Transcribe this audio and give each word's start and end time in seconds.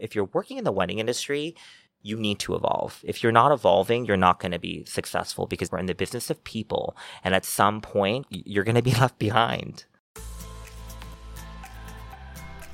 If 0.00 0.14
you're 0.14 0.30
working 0.32 0.58
in 0.58 0.64
the 0.64 0.72
wedding 0.72 0.98
industry, 0.98 1.54
you 2.02 2.16
need 2.16 2.38
to 2.40 2.54
evolve. 2.54 3.00
If 3.04 3.22
you're 3.22 3.32
not 3.32 3.52
evolving, 3.52 4.06
you're 4.06 4.16
not 4.16 4.40
going 4.40 4.52
to 4.52 4.58
be 4.58 4.84
successful 4.86 5.46
because 5.46 5.70
we're 5.70 5.78
in 5.78 5.86
the 5.86 5.94
business 5.94 6.30
of 6.30 6.42
people. 6.44 6.96
And 7.22 7.34
at 7.34 7.44
some 7.44 7.80
point, 7.80 8.26
you're 8.30 8.64
going 8.64 8.76
to 8.76 8.82
be 8.82 8.94
left 9.00 9.18
behind. 9.18 9.84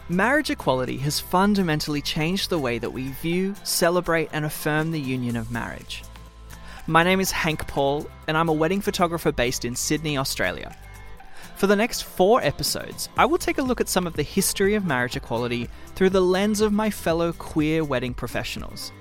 Marriage 0.09 0.51
equality 0.51 0.99
has 0.99 1.19
fundamentally 1.19 2.01
changed 2.01 2.49
the 2.49 2.61
way 2.61 2.79
that 2.79 2.91
we 2.91 3.09
view, 3.09 3.57
celebrate, 3.65 4.29
and 4.33 4.45
affirm 4.45 4.93
the 4.93 5.01
union 5.01 5.35
of 5.35 5.51
marriage. 5.51 6.05
My 6.87 7.03
name 7.03 7.19
is 7.19 7.33
Hank 7.33 7.67
Paul, 7.67 8.07
and 8.29 8.37
I'm 8.37 8.49
a 8.49 8.53
wedding 8.53 8.81
photographer 8.81 9.33
based 9.33 9.65
in 9.65 9.75
Sydney, 9.75 10.17
Australia. 10.17 10.77
For 11.57 11.67
the 11.67 11.75
next 11.75 12.03
four 12.03 12.43
episodes, 12.43 13.09
I 13.17 13.25
will 13.25 13.39
take 13.39 13.57
a 13.57 13.63
look 13.63 13.81
at 13.81 13.89
some 13.89 14.07
of 14.07 14.13
the 14.13 14.23
history 14.23 14.75
of 14.75 14.85
marriage 14.85 15.17
equality 15.17 15.71
through 15.95 16.11
the 16.11 16.21
lens 16.21 16.61
of 16.61 16.71
my 16.71 16.91
fellow 16.91 17.33
queer 17.33 17.83
wedding 17.83 18.13
professionals, 18.13 18.93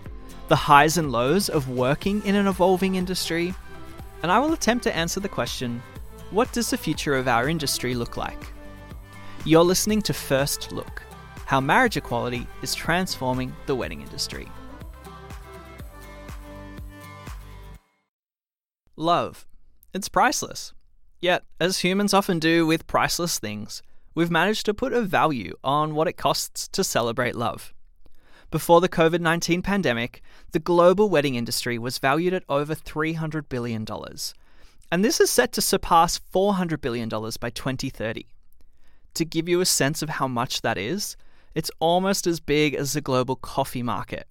the 0.48 0.56
highs 0.56 0.98
and 0.98 1.12
lows 1.12 1.50
of 1.50 1.68
working 1.68 2.26
in 2.26 2.34
an 2.34 2.48
evolving 2.48 2.96
industry, 2.96 3.54
and 4.24 4.32
I 4.32 4.40
will 4.40 4.54
attempt 4.54 4.86
to 4.86 4.96
answer 4.96 5.20
the 5.20 5.28
question 5.28 5.84
what 6.32 6.50
does 6.54 6.70
the 6.70 6.78
future 6.78 7.16
of 7.16 7.28
our 7.28 7.50
industry 7.50 7.94
look 7.94 8.16
like? 8.16 8.42
You're 9.44 9.62
listening 9.62 10.02
to 10.04 10.14
First 10.14 10.72
Look 10.72 11.04
How 11.46 11.60
Marriage 11.60 11.98
Equality 11.98 12.48
is 12.62 12.74
Transforming 12.74 13.54
the 13.66 13.76
Wedding 13.76 14.00
Industry. 14.00 14.48
Love. 18.96 19.46
It's 19.94 20.08
priceless. 20.08 20.74
Yet, 21.26 21.44
as 21.60 21.80
humans 21.80 22.14
often 22.14 22.38
do 22.38 22.68
with 22.68 22.86
priceless 22.86 23.40
things, 23.40 23.82
we've 24.14 24.30
managed 24.30 24.64
to 24.68 24.76
put 24.76 24.94
a 24.94 25.02
value 25.02 25.56
on 25.64 25.96
what 25.96 26.08
it 26.08 26.18
costs 26.18 26.68
to 26.68 26.84
celebrate 26.84 27.34
love. 27.34 27.74
Before 28.52 28.80
the 28.80 28.88
COVID 28.88 29.22
19 29.22 29.64
pandemic, 29.64 30.22
the 30.52 30.60
global 30.60 31.10
wedding 31.10 31.34
industry 31.34 31.80
was 31.80 31.98
valued 31.98 32.36
at 32.36 32.44
over 32.48 32.76
$300 32.76 33.50
billion. 33.50 33.88
And 34.92 35.04
this 35.04 35.20
is 35.20 35.32
set 35.32 35.52
to 35.54 35.64
surpass 35.64 36.20
$400 36.32 36.80
billion 36.80 37.10
by 37.10 37.50
2030. 37.50 38.28
To 39.16 39.26
give 39.26 39.50
you 39.50 39.62
a 39.62 39.66
sense 39.66 40.04
of 40.04 40.10
how 40.10 40.28
much 40.28 40.62
that 40.62 40.78
is, 40.78 41.18
it's 41.56 41.72
almost 41.80 42.28
as 42.28 42.40
big 42.40 42.76
as 42.76 42.94
the 42.94 43.02
global 43.02 43.36
coffee 43.36 43.82
market. 43.82 44.28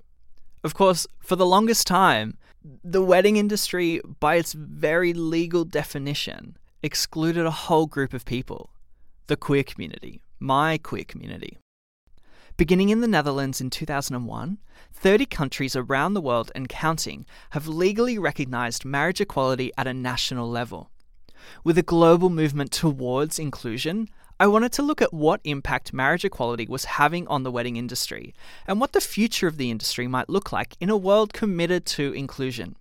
Of 0.62 0.75
course, 0.75 1.09
for 1.19 1.34
the 1.34 1.45
longest 1.45 1.89
time, 1.89 2.39
the 2.84 3.03
wedding 3.03 3.37
industry, 3.37 4.00
by 4.20 4.37
its 4.37 4.53
very 4.53 5.12
legal 5.12 5.65
definition, 5.65 6.56
excluded 6.85 7.47
a 7.47 7.51
whole 7.51 7.87
group 7.87 8.13
of 8.13 8.27
people 8.27 8.69
the 9.27 9.37
queer 9.37 9.63
community, 9.63 10.21
my 10.39 10.77
queer 10.77 11.03
community. 11.03 11.57
Beginning 12.59 12.91
in 12.91 13.01
the 13.01 13.09
Netherlands 13.09 13.59
in 13.59 13.71
2001, 13.71 14.59
30 14.93 15.25
countries 15.25 15.75
around 15.75 16.12
the 16.12 16.21
world 16.21 16.53
and 16.55 16.69
counting 16.69 17.25
have 17.51 17.67
legally 17.67 18.19
recognised 18.19 18.85
marriage 18.85 19.19
equality 19.19 19.73
at 19.79 19.87
a 19.87 19.95
national 19.95 20.51
level. 20.51 20.91
With 21.65 21.79
a 21.79 21.83
global 21.83 22.29
movement 22.29 22.71
towards 22.71 23.39
inclusion, 23.39 24.09
I 24.39 24.47
wanted 24.47 24.73
to 24.73 24.83
look 24.83 25.01
at 25.01 25.15
what 25.15 25.41
impact 25.45 25.95
marriage 25.95 26.27
equality 26.27 26.67
was 26.69 26.85
having 26.85 27.27
on 27.29 27.45
the 27.45 27.51
wedding 27.51 27.77
industry 27.77 28.35
and 28.67 28.79
what 28.79 28.93
the 28.93 29.01
future 29.01 29.47
of 29.47 29.57
the 29.57 29.71
industry 29.71 30.07
might 30.07 30.29
look 30.29 30.53
like 30.53 30.77
in 30.81 30.91
a 30.91 30.99
world 30.99 31.33
committed 31.33 31.87
to 31.87 32.12
inclusion. 32.12 32.77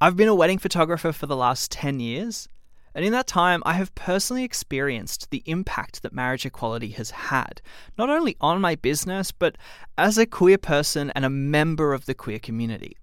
I've 0.00 0.16
been 0.16 0.28
a 0.28 0.34
wedding 0.34 0.58
photographer 0.58 1.12
for 1.12 1.26
the 1.26 1.36
last 1.36 1.70
10 1.72 2.00
years, 2.00 2.48
and 2.96 3.04
in 3.04 3.12
that 3.12 3.26
time, 3.26 3.62
I 3.66 3.74
have 3.74 3.94
personally 3.94 4.42
experienced 4.42 5.28
the 5.30 5.42
impact 5.44 6.00
that 6.00 6.14
marriage 6.14 6.46
equality 6.46 6.88
has 6.92 7.10
had, 7.10 7.60
not 7.98 8.08
only 8.08 8.38
on 8.40 8.58
my 8.62 8.74
business, 8.74 9.32
but 9.32 9.58
as 9.98 10.16
a 10.16 10.24
queer 10.24 10.56
person 10.56 11.10
and 11.10 11.22
a 11.22 11.28
member 11.28 11.92
of 11.92 12.06
the 12.06 12.14
queer 12.14 12.38
community. 12.38 12.96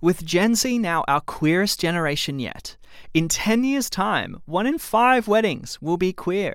With 0.00 0.24
Gen 0.24 0.54
Z 0.54 0.78
now 0.78 1.02
our 1.08 1.20
queerest 1.20 1.80
generation 1.80 2.38
yet, 2.38 2.76
in 3.12 3.26
10 3.26 3.64
years' 3.64 3.90
time, 3.90 4.40
one 4.44 4.64
in 4.64 4.78
five 4.78 5.26
weddings 5.26 5.82
will 5.82 5.96
be 5.96 6.12
queer. 6.12 6.54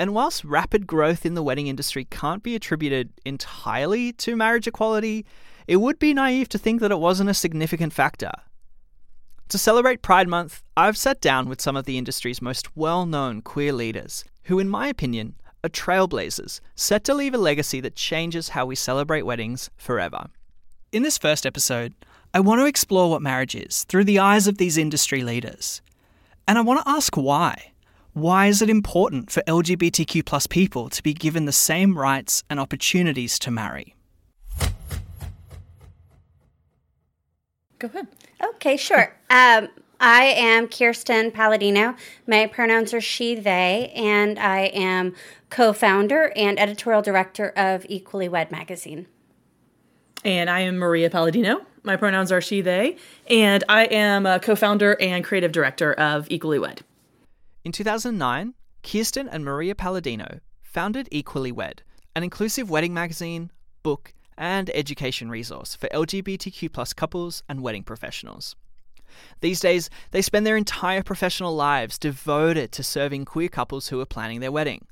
And 0.00 0.12
whilst 0.12 0.44
rapid 0.44 0.84
growth 0.84 1.24
in 1.24 1.34
the 1.34 1.44
wedding 1.44 1.68
industry 1.68 2.08
can't 2.10 2.42
be 2.42 2.56
attributed 2.56 3.12
entirely 3.24 4.12
to 4.14 4.34
marriage 4.34 4.66
equality, 4.66 5.24
it 5.68 5.76
would 5.76 6.00
be 6.00 6.12
naive 6.12 6.48
to 6.48 6.58
think 6.58 6.80
that 6.80 6.90
it 6.90 6.98
wasn't 6.98 7.30
a 7.30 7.34
significant 7.34 7.92
factor. 7.92 8.32
To 9.48 9.56
celebrate 9.56 10.02
Pride 10.02 10.28
Month, 10.28 10.62
I've 10.76 10.98
sat 10.98 11.22
down 11.22 11.48
with 11.48 11.62
some 11.62 11.74
of 11.74 11.86
the 11.86 11.96
industry's 11.96 12.42
most 12.42 12.76
well 12.76 13.06
known 13.06 13.40
queer 13.40 13.72
leaders, 13.72 14.26
who, 14.42 14.58
in 14.58 14.68
my 14.68 14.88
opinion, 14.88 15.36
are 15.64 15.70
trailblazers 15.70 16.60
set 16.74 17.02
to 17.04 17.14
leave 17.14 17.32
a 17.32 17.38
legacy 17.38 17.80
that 17.80 17.96
changes 17.96 18.50
how 18.50 18.66
we 18.66 18.74
celebrate 18.74 19.22
weddings 19.22 19.70
forever. 19.78 20.26
In 20.92 21.02
this 21.02 21.16
first 21.16 21.46
episode, 21.46 21.94
I 22.34 22.40
want 22.40 22.60
to 22.60 22.66
explore 22.66 23.08
what 23.08 23.22
marriage 23.22 23.54
is 23.54 23.84
through 23.84 24.04
the 24.04 24.18
eyes 24.18 24.46
of 24.46 24.58
these 24.58 24.76
industry 24.76 25.22
leaders. 25.22 25.80
And 26.46 26.58
I 26.58 26.60
want 26.60 26.84
to 26.84 26.90
ask 26.90 27.16
why. 27.16 27.72
Why 28.12 28.48
is 28.48 28.60
it 28.60 28.68
important 28.68 29.30
for 29.30 29.42
LGBTQ 29.46 30.26
plus 30.26 30.46
people 30.46 30.90
to 30.90 31.02
be 31.02 31.14
given 31.14 31.46
the 31.46 31.52
same 31.52 31.96
rights 31.96 32.44
and 32.50 32.60
opportunities 32.60 33.38
to 33.38 33.50
marry? 33.50 33.94
Go 37.78 37.86
ahead. 37.86 38.08
Okay, 38.42 38.76
sure. 38.76 39.14
Um, 39.30 39.68
I 40.00 40.24
am 40.24 40.68
Kirsten 40.68 41.32
Palladino. 41.32 41.96
My 42.26 42.46
pronouns 42.46 42.94
are 42.94 43.00
she, 43.00 43.34
they, 43.34 43.92
and 43.96 44.38
I 44.38 44.66
am 44.66 45.14
co 45.50 45.72
founder 45.72 46.32
and 46.36 46.58
editorial 46.58 47.02
director 47.02 47.48
of 47.56 47.84
Equally 47.88 48.28
Wed 48.28 48.52
magazine. 48.52 49.06
And 50.24 50.48
I 50.48 50.60
am 50.60 50.78
Maria 50.78 51.10
Palladino. 51.10 51.62
My 51.82 51.96
pronouns 51.96 52.30
are 52.30 52.40
she, 52.40 52.60
they, 52.60 52.96
and 53.28 53.64
I 53.68 53.86
am 53.86 54.24
a 54.24 54.38
co 54.38 54.54
founder 54.54 54.96
and 55.00 55.24
creative 55.24 55.50
director 55.50 55.92
of 55.94 56.30
Equally 56.30 56.60
Wed. 56.60 56.82
In 57.64 57.72
2009, 57.72 58.54
Kirsten 58.84 59.28
and 59.28 59.44
Maria 59.44 59.74
Palladino 59.74 60.38
founded 60.62 61.08
Equally 61.10 61.50
Wed, 61.50 61.82
an 62.14 62.22
inclusive 62.22 62.70
wedding 62.70 62.94
magazine, 62.94 63.50
book, 63.82 64.12
and 64.38 64.70
education 64.70 65.28
resource 65.28 65.74
for 65.74 65.88
LGBTQ 65.88 66.72
plus 66.72 66.94
couples 66.94 67.42
and 67.48 67.60
wedding 67.60 67.82
professionals. 67.82 68.56
These 69.40 69.60
days, 69.60 69.90
they 70.12 70.22
spend 70.22 70.46
their 70.46 70.56
entire 70.56 71.02
professional 71.02 71.54
lives 71.54 71.98
devoted 71.98 72.72
to 72.72 72.82
serving 72.82 73.24
queer 73.24 73.48
couples 73.48 73.88
who 73.88 74.00
are 74.00 74.06
planning 74.06 74.40
their 74.40 74.52
wedding. 74.52 74.86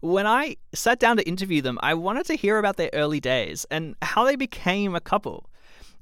When 0.00 0.26
I 0.26 0.56
sat 0.74 1.00
down 1.00 1.16
to 1.16 1.28
interview 1.28 1.62
them, 1.62 1.78
I 1.82 1.94
wanted 1.94 2.26
to 2.26 2.36
hear 2.36 2.58
about 2.58 2.76
their 2.76 2.90
early 2.92 3.18
days 3.18 3.66
and 3.70 3.96
how 4.02 4.24
they 4.24 4.36
became 4.36 4.94
a 4.94 5.00
couple. 5.00 5.50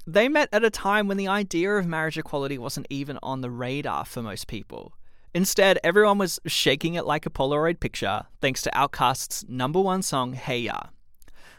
They 0.05 0.29
met 0.29 0.49
at 0.51 0.63
a 0.63 0.69
time 0.69 1.07
when 1.07 1.17
the 1.17 1.27
idea 1.27 1.71
of 1.71 1.87
marriage 1.87 2.17
equality 2.17 2.57
wasn't 2.57 2.87
even 2.89 3.17
on 3.23 3.41
the 3.41 3.49
radar 3.49 4.05
for 4.05 4.21
most 4.21 4.47
people. 4.47 4.93
Instead, 5.33 5.79
everyone 5.83 6.17
was 6.17 6.39
shaking 6.45 6.93
it 6.93 7.05
like 7.05 7.25
a 7.25 7.29
Polaroid 7.29 7.79
picture 7.79 8.25
thanks 8.41 8.61
to 8.61 8.71
OutKast's 8.71 9.45
number 9.49 9.81
one 9.81 10.01
song, 10.01 10.33
Hey 10.33 10.59
Ya. 10.59 10.83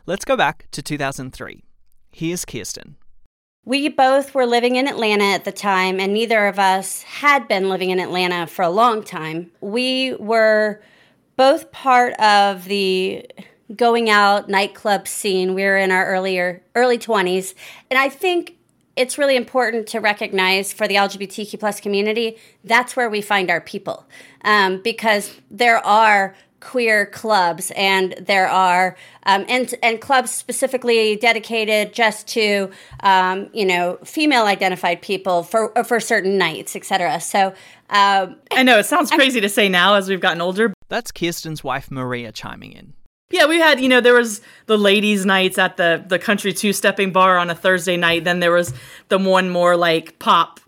Let's 0.09 0.25
go 0.25 0.37
back 0.37 0.69
to 0.71 0.83
2003. 0.83 1.65
Here's 2.12 2.44
Kirsten. 2.44 2.94
We 3.65 3.89
both 3.89 4.37
were 4.37 4.47
living 4.47 4.77
in 4.77 4.87
Atlanta 4.87 5.25
at 5.25 5.44
the 5.44 5.50
time, 5.50 5.99
and 5.99 6.15
neither 6.15 6.47
of 6.47 6.61
us 6.61 7.03
had 7.03 7.49
been 7.49 7.69
living 7.69 7.91
in 7.91 7.99
Atlanta 7.99 8.47
for 8.47 8.62
a 8.62 8.71
long 8.71 9.03
time. 9.03 9.50
We 9.61 10.15
were 10.15 10.81
both 11.34 11.72
part 11.72 12.15
of 12.21 12.67
the 12.67 13.28
going 13.75 14.09
out 14.09 14.49
nightclub 14.49 15.09
scene. 15.09 15.55
We 15.55 15.65
were 15.65 15.77
in 15.77 15.91
our 15.91 16.06
earlier 16.06 16.62
early 16.77 16.99
20s, 16.99 17.55
and 17.91 17.99
I 17.99 18.09
think 18.09 18.56
it's 18.94 19.19
really 19.19 19.34
important 19.37 19.88
to 19.88 19.99
recognize 19.99 20.73
for 20.73 20.87
the 20.87 20.94
LGBTQ 20.94 21.61
plus 21.61 21.81
community 21.81 22.38
that's 22.65 22.97
where 22.97 23.11
we 23.11 23.21
find 23.21 23.50
our 23.50 23.61
people 23.61 24.06
um, 24.43 24.81
because 24.83 25.38
there 25.50 25.84
are 25.84 26.34
queer 26.61 27.06
clubs 27.06 27.71
and 27.77 28.15
there 28.21 28.49
are 28.49 28.97
um, 29.25 29.44
and 29.49 29.75
and 29.83 30.00
clubs 30.00 30.31
specifically 30.31 31.17
dedicated 31.17 31.93
just 31.93 32.26
to 32.26 32.70
um, 33.00 33.49
you 33.53 33.64
know 33.64 33.99
female 34.05 34.47
identified 34.47 35.03
people 35.03 35.43
for 35.43 35.73
for 35.85 36.00
certain 36.00 36.38
nights 36.38 36.75
etc 36.75 37.20
so 37.20 37.53
um, 37.91 38.37
I 38.50 38.62
know 38.62 38.79
it 38.79 38.87
sounds 38.87 39.11
crazy 39.11 39.41
to 39.41 39.49
say 39.49 39.69
now 39.69 39.94
as 39.94 40.08
we've 40.08 40.20
gotten 40.20 40.41
older. 40.41 40.73
That's 40.88 41.12
Kirsten's 41.12 41.62
wife 41.62 41.91
Maria 41.91 42.32
chiming 42.32 42.73
in. 42.73 42.94
Yeah, 43.31 43.47
we 43.47 43.59
had, 43.59 43.81
you 43.81 43.88
know, 43.88 44.00
there 44.00 44.14
was 44.14 44.41
the 44.67 44.79
ladies' 44.79 45.26
nights 45.26 45.59
at 45.59 45.76
the 45.76 46.05
the 46.06 46.19
country 46.19 46.52
two 46.52 46.73
stepping 46.73 47.12
bar 47.12 47.38
on 47.38 47.50
a 47.50 47.55
Thursday 47.55 47.97
night. 47.97 48.25
Then 48.25 48.41
there 48.41 48.52
was 48.52 48.73
the 49.09 49.19
one 49.19 49.50
more 49.50 49.76
like 49.76 50.19
pop 50.19 50.61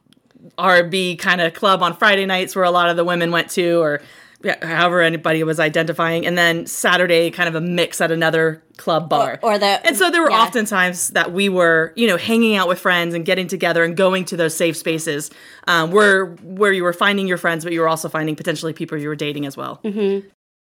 R&B 0.56 1.16
kind 1.16 1.40
of 1.40 1.54
club 1.54 1.82
on 1.82 1.94
Friday 1.94 2.26
nights 2.26 2.56
where 2.56 2.64
a 2.64 2.70
lot 2.70 2.88
of 2.88 2.96
the 2.96 3.04
women 3.04 3.30
went 3.30 3.50
to, 3.50 3.80
or 3.80 4.00
however 4.44 5.02
anybody 5.02 5.42
was 5.42 5.58
identifying. 5.58 6.24
And 6.24 6.38
then 6.38 6.66
Saturday, 6.66 7.30
kind 7.30 7.48
of 7.48 7.54
a 7.54 7.60
mix 7.60 8.00
at 8.00 8.12
another 8.12 8.62
club 8.76 9.08
bar. 9.08 9.40
Or, 9.42 9.54
or 9.54 9.58
the 9.58 9.84
and 9.84 9.96
so 9.96 10.10
there 10.10 10.22
were 10.22 10.30
yeah. 10.30 10.38
often 10.38 10.64
times 10.64 11.08
that 11.08 11.32
we 11.32 11.48
were, 11.48 11.92
you 11.96 12.06
know, 12.06 12.16
hanging 12.16 12.56
out 12.56 12.68
with 12.68 12.78
friends 12.78 13.14
and 13.14 13.24
getting 13.24 13.48
together 13.48 13.82
and 13.82 13.96
going 13.96 14.24
to 14.26 14.36
those 14.36 14.54
safe 14.54 14.76
spaces 14.76 15.30
um, 15.66 15.90
where 15.90 16.26
where 16.42 16.72
you 16.72 16.84
were 16.84 16.92
finding 16.92 17.26
your 17.26 17.38
friends, 17.38 17.64
but 17.64 17.72
you 17.72 17.80
were 17.80 17.88
also 17.88 18.08
finding 18.08 18.36
potentially 18.36 18.72
people 18.72 18.96
you 18.96 19.08
were 19.08 19.16
dating 19.16 19.44
as 19.46 19.56
well. 19.56 19.80
Mm-hmm. 19.82 20.28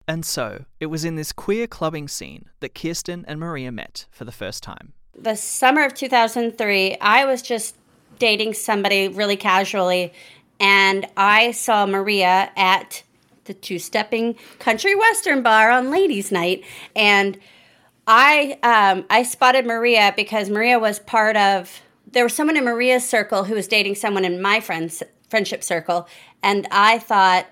And 0.06 0.24
so, 0.24 0.64
it 0.80 0.86
was 0.86 1.04
in 1.04 1.16
this 1.16 1.32
queer 1.32 1.66
clubbing 1.66 2.08
scene 2.08 2.46
that 2.60 2.74
Kirsten 2.74 3.26
and 3.28 3.38
Maria 3.38 3.70
met 3.70 4.06
for 4.10 4.24
the 4.24 4.32
first 4.32 4.62
time. 4.62 4.94
The 5.20 5.34
summer 5.34 5.84
of 5.84 5.92
2003, 5.94 6.96
I 6.98 7.26
was 7.26 7.42
just 7.42 7.76
dating 8.18 8.54
somebody 8.54 9.08
really 9.08 9.36
casually, 9.36 10.14
and 10.60 11.06
I 11.16 11.50
saw 11.50 11.84
Maria 11.84 12.50
at 12.56 13.02
the 13.48 13.54
two 13.54 13.80
stepping 13.80 14.36
country 14.60 14.94
western 14.94 15.42
bar 15.42 15.70
on 15.70 15.90
ladies' 15.90 16.30
night. 16.30 16.62
And 16.94 17.38
I 18.06 18.58
um, 18.62 19.04
I 19.10 19.24
spotted 19.24 19.66
Maria 19.66 20.14
because 20.16 20.48
Maria 20.48 20.78
was 20.78 21.00
part 21.00 21.36
of 21.36 21.82
there 22.10 22.24
was 22.24 22.34
someone 22.34 22.56
in 22.56 22.64
Maria's 22.64 23.06
circle 23.06 23.44
who 23.44 23.54
was 23.54 23.68
dating 23.68 23.96
someone 23.96 24.24
in 24.24 24.40
my 24.40 24.60
friend's 24.60 25.02
friendship 25.28 25.62
circle, 25.62 26.08
and 26.42 26.66
I 26.70 26.98
thought, 27.00 27.46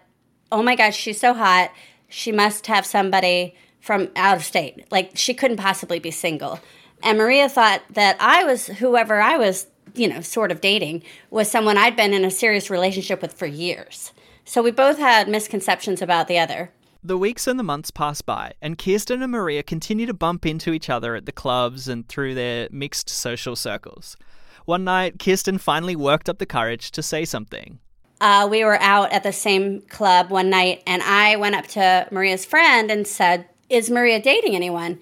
oh 0.50 0.62
my 0.62 0.76
gosh, 0.76 0.96
she's 0.96 1.20
so 1.20 1.34
hot. 1.34 1.72
She 2.08 2.32
must 2.32 2.69
have 2.69 2.87
somebody 2.87 3.54
from 3.81 4.08
out 4.16 4.37
of 4.37 4.44
state. 4.44 4.90
Like 4.90 5.12
she 5.14 5.34
couldn't 5.34 5.58
possibly 5.58 5.99
be 5.99 6.10
single. 6.10 6.60
And 7.02 7.19
Maria 7.19 7.49
thought 7.49 7.82
that 7.90 8.16
I 8.19 8.44
was 8.44 8.66
whoever 8.66 9.20
I 9.20 9.37
was, 9.37 9.66
you 9.94 10.08
know, 10.08 10.20
sort 10.22 10.50
of 10.50 10.60
dating 10.60 11.02
was 11.31 11.50
someone 11.50 11.76
I'd 11.76 11.96
been 11.96 12.14
in 12.14 12.25
a 12.25 12.31
serious 12.31 12.70
relationship 12.70 13.20
with 13.20 13.34
for 13.34 13.46
years. 13.46 14.12
So 14.48 14.62
we 14.62 14.70
both 14.70 14.98
had 14.98 15.28
misconceptions 15.28 16.00
about 16.00 16.28
the 16.28 16.38
other. 16.38 16.70
The 17.02 17.19
weeks 17.19 17.48
and 17.48 17.58
the 17.58 17.64
months 17.64 17.90
pass 17.90 18.22
by, 18.22 18.52
and 18.62 18.78
Kirsten 18.78 19.20
and 19.20 19.32
Maria 19.32 19.64
continue 19.64 20.06
to 20.06 20.14
bump 20.14 20.46
into 20.46 20.72
each 20.72 20.88
other 20.88 21.16
at 21.16 21.26
the 21.26 21.32
clubs 21.32 21.88
and 21.88 22.08
through 22.08 22.34
their 22.34 22.69
mixed 22.70 23.10
social 23.10 23.56
circles. 23.56 24.16
One 24.64 24.84
night, 24.84 25.19
Kirsten 25.19 25.58
finally 25.58 25.96
worked 25.96 26.28
up 26.28 26.38
the 26.38 26.46
courage 26.46 26.93
to 26.93 27.02
say 27.02 27.25
something. 27.25 27.81
Uh, 28.20 28.46
we 28.48 28.64
were 28.64 28.81
out 28.81 29.12
at 29.12 29.25
the 29.25 29.32
same 29.32 29.82
club 29.82 30.31
one 30.31 30.49
night, 30.49 30.82
and 30.87 31.02
I 31.02 31.37
went 31.37 31.56
up 31.56 31.66
to 31.69 32.06
Maria's 32.12 32.44
friend 32.44 32.88
and 32.88 33.06
said, 33.06 33.49
Is 33.69 33.90
Maria 33.90 34.20
dating 34.20 34.54
anyone? 34.54 35.00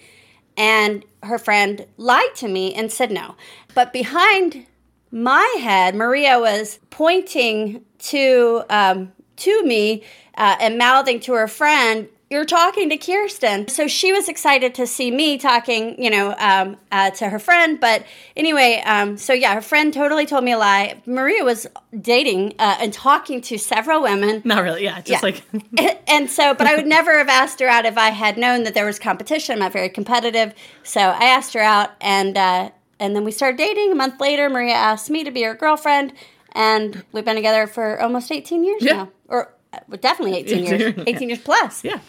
And 0.57 1.05
her 1.23 1.39
friend 1.39 1.87
lied 1.99 2.35
to 2.37 2.49
me 2.49 2.75
and 2.75 2.91
said 2.91 3.11
no. 3.11 3.35
But 3.75 3.93
behind 3.93 4.67
my 5.11 5.57
head, 5.61 5.95
Maria 5.95 6.39
was 6.39 6.81
pointing 6.91 7.85
to 7.99 8.65
um, 8.71 9.13
to 9.39 9.63
me 9.65 10.03
uh, 10.37 10.57
and 10.61 10.79
mouthing 10.79 11.21
to 11.21 11.33
her 11.35 11.49
friend, 11.49 12.09
you're 12.31 12.45
talking 12.47 12.89
to 12.89 12.97
Kirsten. 12.97 13.69
So 13.69 13.87
she 13.87 14.13
was 14.13 14.29
excited 14.29 14.75
to 14.77 14.87
see 14.87 15.11
me 15.11 15.39
talking, 15.39 16.03
you 16.03 16.11
know, 16.11 16.35
um, 16.39 16.77
uh, 16.91 17.11
to 17.13 17.29
her 17.29 17.39
friend. 17.39 17.79
But 17.79 18.05
anyway, 18.37 18.83
um, 18.85 19.17
so 19.19 19.33
yeah, 19.33 19.55
her 19.55 19.61
friend 19.61 19.93
totally 19.95 20.27
told 20.27 20.43
me 20.43 20.53
a 20.53 20.59
lie. 20.59 21.01
Maria 21.07 21.45
was 21.45 21.67
dating 22.01 22.55
uh, 22.59 22.77
and 22.81 22.93
talking 22.93 23.41
to 23.43 23.59
several 23.59 24.03
women. 24.03 24.43
Not 24.45 24.63
really, 24.65 24.83
yeah, 24.85 25.01
just 25.03 25.11
Yeah. 25.11 25.21
like 25.23 25.43
and 26.09 26.29
so, 26.29 26.55
but 26.55 26.67
I 26.67 26.75
would 26.75 26.87
never 26.87 27.17
have 27.19 27.29
asked 27.29 27.61
her 27.61 27.69
out 27.69 27.85
if 27.87 27.97
I 27.99 28.09
had 28.11 28.37
known 28.37 28.65
that 28.65 28.75
there 28.75 28.87
was 28.87 28.99
competition. 28.99 29.53
I'm 29.53 29.59
not 29.61 29.73
very 29.73 29.91
competitive, 29.91 30.55
so 30.83 31.01
I 31.01 31.25
asked 31.27 31.53
her 31.55 31.61
out, 31.61 31.91
and 32.01 32.37
uh, 32.37 32.71
and 32.99 33.15
then 33.15 33.23
we 33.25 33.31
started 33.33 33.59
dating. 33.59 33.93
A 33.93 33.95
month 33.95 34.19
later, 34.21 34.49
Maria 34.49 34.75
asked 34.75 35.11
me 35.11 35.23
to 35.25 35.31
be 35.31 35.43
her 35.43 35.55
girlfriend, 35.55 36.15
and 36.55 37.05
we've 37.13 37.25
been 37.25 37.37
together 37.37 37.67
for 37.67 38.01
almost 38.01 38.31
18 38.31 38.65
years 38.65 38.83
Yeah. 38.83 38.93
now, 38.95 39.09
or 39.29 39.55
uh, 39.73 39.79
well, 39.89 39.99
definitely 40.01 40.37
18 40.39 40.65
years, 40.65 40.95
18 41.07 41.29
years 41.29 41.41
plus. 41.41 41.85
yeah. 41.85 42.01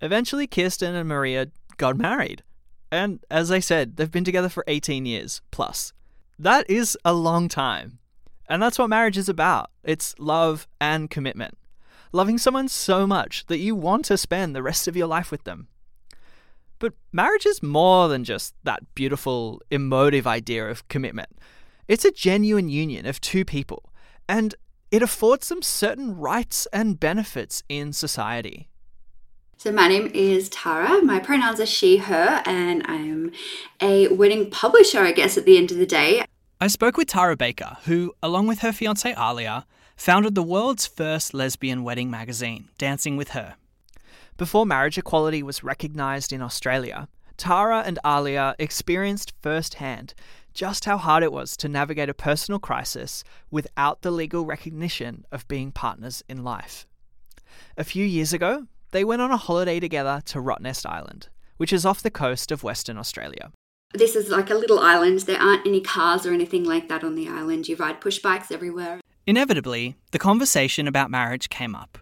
Eventually, 0.00 0.46
Kirsten 0.46 0.94
and 0.94 1.08
Maria 1.08 1.48
got 1.76 1.96
married. 1.96 2.42
And 2.90 3.20
as 3.30 3.50
I 3.50 3.60
said, 3.60 3.96
they've 3.96 4.10
been 4.10 4.24
together 4.24 4.48
for 4.48 4.64
18 4.66 5.06
years 5.06 5.40
plus. 5.50 5.92
That 6.38 6.68
is 6.68 6.98
a 7.04 7.12
long 7.14 7.48
time. 7.48 7.98
And 8.48 8.60
that's 8.62 8.78
what 8.78 8.88
marriage 8.90 9.16
is 9.16 9.28
about 9.28 9.70
it's 9.84 10.14
love 10.18 10.66
and 10.80 11.08
commitment. 11.08 11.56
Loving 12.12 12.36
someone 12.36 12.68
so 12.68 13.06
much 13.06 13.46
that 13.46 13.58
you 13.58 13.74
want 13.74 14.04
to 14.06 14.18
spend 14.18 14.54
the 14.54 14.62
rest 14.62 14.86
of 14.88 14.96
your 14.96 15.06
life 15.06 15.30
with 15.30 15.44
them. 15.44 15.68
But 16.78 16.92
marriage 17.12 17.46
is 17.46 17.62
more 17.62 18.08
than 18.08 18.24
just 18.24 18.54
that 18.64 18.94
beautiful, 18.94 19.62
emotive 19.70 20.26
idea 20.26 20.68
of 20.68 20.86
commitment. 20.88 21.30
It's 21.92 22.06
a 22.06 22.10
genuine 22.10 22.70
union 22.70 23.04
of 23.04 23.20
two 23.20 23.44
people, 23.44 23.92
and 24.26 24.54
it 24.90 25.02
affords 25.02 25.50
them 25.50 25.60
certain 25.60 26.16
rights 26.16 26.66
and 26.72 26.98
benefits 26.98 27.62
in 27.68 27.92
society. 27.92 28.70
So 29.58 29.72
my 29.72 29.88
name 29.88 30.10
is 30.14 30.48
Tara. 30.48 31.02
My 31.02 31.18
pronouns 31.18 31.60
are 31.60 31.66
she, 31.66 31.98
her, 31.98 32.42
and 32.46 32.82
I'm 32.86 33.32
a 33.82 34.08
wedding 34.08 34.50
publisher, 34.50 35.00
I 35.00 35.12
guess, 35.12 35.36
at 35.36 35.44
the 35.44 35.58
end 35.58 35.70
of 35.70 35.76
the 35.76 35.84
day. 35.84 36.24
I 36.62 36.68
spoke 36.68 36.96
with 36.96 37.08
Tara 37.08 37.36
Baker, 37.36 37.76
who, 37.84 38.14
along 38.22 38.46
with 38.46 38.60
her 38.60 38.72
fiance 38.72 39.14
Alia, 39.14 39.66
founded 39.94 40.34
the 40.34 40.42
world's 40.42 40.86
first 40.86 41.34
lesbian 41.34 41.84
wedding 41.84 42.10
magazine, 42.10 42.70
Dancing 42.78 43.18
with 43.18 43.32
Her. 43.32 43.56
Before 44.38 44.64
marriage 44.64 44.96
equality 44.96 45.42
was 45.42 45.62
recognised 45.62 46.32
in 46.32 46.40
Australia, 46.40 47.06
Tara 47.36 47.82
and 47.84 47.98
Alia 48.06 48.54
experienced 48.58 49.34
firsthand 49.42 50.14
just 50.54 50.84
how 50.84 50.96
hard 50.96 51.22
it 51.22 51.32
was 51.32 51.56
to 51.58 51.68
navigate 51.68 52.08
a 52.08 52.14
personal 52.14 52.58
crisis 52.58 53.24
without 53.50 54.02
the 54.02 54.10
legal 54.10 54.44
recognition 54.44 55.24
of 55.32 55.48
being 55.48 55.72
partners 55.72 56.22
in 56.28 56.44
life. 56.44 56.86
A 57.76 57.84
few 57.84 58.04
years 58.04 58.32
ago, 58.32 58.66
they 58.90 59.04
went 59.04 59.22
on 59.22 59.30
a 59.30 59.36
holiday 59.36 59.80
together 59.80 60.22
to 60.26 60.38
Rottnest 60.38 60.86
Island, 60.86 61.28
which 61.56 61.72
is 61.72 61.86
off 61.86 62.02
the 62.02 62.10
coast 62.10 62.52
of 62.52 62.62
Western 62.62 62.98
Australia. 62.98 63.50
This 63.94 64.16
is 64.16 64.30
like 64.30 64.50
a 64.50 64.54
little 64.54 64.78
island. 64.78 65.20
There 65.20 65.40
aren't 65.40 65.66
any 65.66 65.80
cars 65.80 66.24
or 66.24 66.32
anything 66.32 66.64
like 66.64 66.88
that 66.88 67.04
on 67.04 67.14
the 67.14 67.28
island. 67.28 67.68
You 67.68 67.76
ride 67.76 68.00
push 68.00 68.18
bikes 68.18 68.50
everywhere. 68.50 69.00
Inevitably, 69.26 69.96
the 70.10 70.18
conversation 70.18 70.88
about 70.88 71.10
marriage 71.10 71.48
came 71.48 71.74
up. 71.74 71.98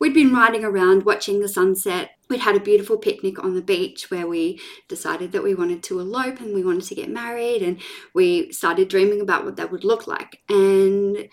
We'd 0.00 0.14
been 0.14 0.32
riding 0.32 0.64
around 0.64 1.04
watching 1.04 1.40
the 1.40 1.48
sunset. 1.48 2.13
We'd 2.28 2.40
had 2.40 2.56
a 2.56 2.60
beautiful 2.60 2.96
picnic 2.96 3.42
on 3.42 3.54
the 3.54 3.62
beach 3.62 4.10
where 4.10 4.26
we 4.26 4.60
decided 4.88 5.32
that 5.32 5.42
we 5.42 5.54
wanted 5.54 5.82
to 5.84 6.00
elope 6.00 6.40
and 6.40 6.54
we 6.54 6.64
wanted 6.64 6.84
to 6.84 6.94
get 6.94 7.10
married 7.10 7.62
and 7.62 7.78
we 8.14 8.50
started 8.50 8.88
dreaming 8.88 9.20
about 9.20 9.44
what 9.44 9.56
that 9.56 9.70
would 9.70 9.84
look 9.84 10.06
like. 10.06 10.40
And 10.48 11.28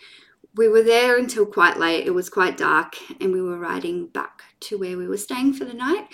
we 0.55 0.67
were 0.67 0.83
there 0.83 1.17
until 1.17 1.45
quite 1.45 1.77
late. 1.77 2.05
It 2.05 2.11
was 2.11 2.29
quite 2.29 2.57
dark 2.57 2.95
and 3.21 3.31
we 3.31 3.41
were 3.41 3.57
riding 3.57 4.07
back 4.07 4.43
to 4.61 4.77
where 4.77 4.97
we 4.97 5.07
were 5.07 5.17
staying 5.17 5.53
for 5.53 5.65
the 5.65 5.73
night. 5.73 6.07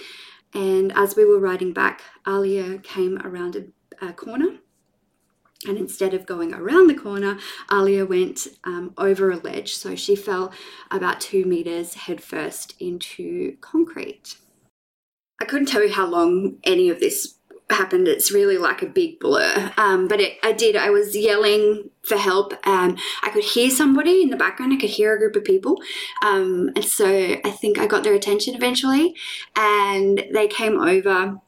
And 0.54 0.92
as 0.96 1.16
we 1.16 1.26
were 1.26 1.40
riding 1.40 1.74
back, 1.74 2.02
Alia 2.28 2.78
came 2.80 3.18
around 3.20 3.56
a, 3.56 4.06
a 4.06 4.14
corner 4.14 4.60
and 5.66 5.78
instead 5.78 6.14
of 6.14 6.26
going 6.26 6.54
around 6.54 6.88
the 6.88 6.94
corner, 6.94 7.38
Alia 7.72 8.06
went 8.06 8.48
um, 8.64 8.94
over 8.98 9.32
a 9.32 9.38
ledge. 9.38 9.74
So 9.74 9.96
she 9.96 10.16
fell 10.16 10.54
about 10.92 11.20
two 11.20 11.46
meters 11.46 11.96
headfirst 11.96 12.76
into 12.80 13.58
concrete. 13.60 14.38
I 15.42 15.46
couldn't 15.46 15.68
tell 15.68 15.84
you 15.84 15.94
how 15.94 16.08
long 16.08 16.58
any 16.64 16.90
of 16.90 17.00
this 17.00 17.38
happened. 17.70 18.08
It's 18.08 18.32
really 18.32 18.58
like 18.58 18.82
a 18.82 18.88
big 18.88 19.20
blur. 19.20 19.72
Um, 19.78 20.08
but 20.08 20.22
it, 20.22 20.38
I 20.44 20.54
did. 20.54 20.76
I 20.76 20.90
was 20.90 21.16
yelling 21.16 21.90
for 22.04 22.18
help. 22.18 22.54
Um, 22.66 22.98
I 23.24 23.30
could 23.30 23.44
hear 23.44 23.70
somebody 23.70 24.22
in 24.22 24.30
the 24.30 24.38
background. 24.38 24.74
I 24.74 24.78
could 24.78 24.90
hear 24.90 25.14
a 25.14 25.20
group 25.20 25.36
of 25.36 25.44
people. 25.44 25.82
Um, 26.24 26.72
and 26.76 26.86
so 26.86 27.08
I 27.08 27.52
think 27.52 27.78
I 27.78 27.88
got 27.88 28.04
their 28.04 28.14
attention 28.14 28.56
eventually. 28.56 29.16
And 29.56 30.26
they 30.34 30.48
came 30.48 30.80
over 30.80 31.40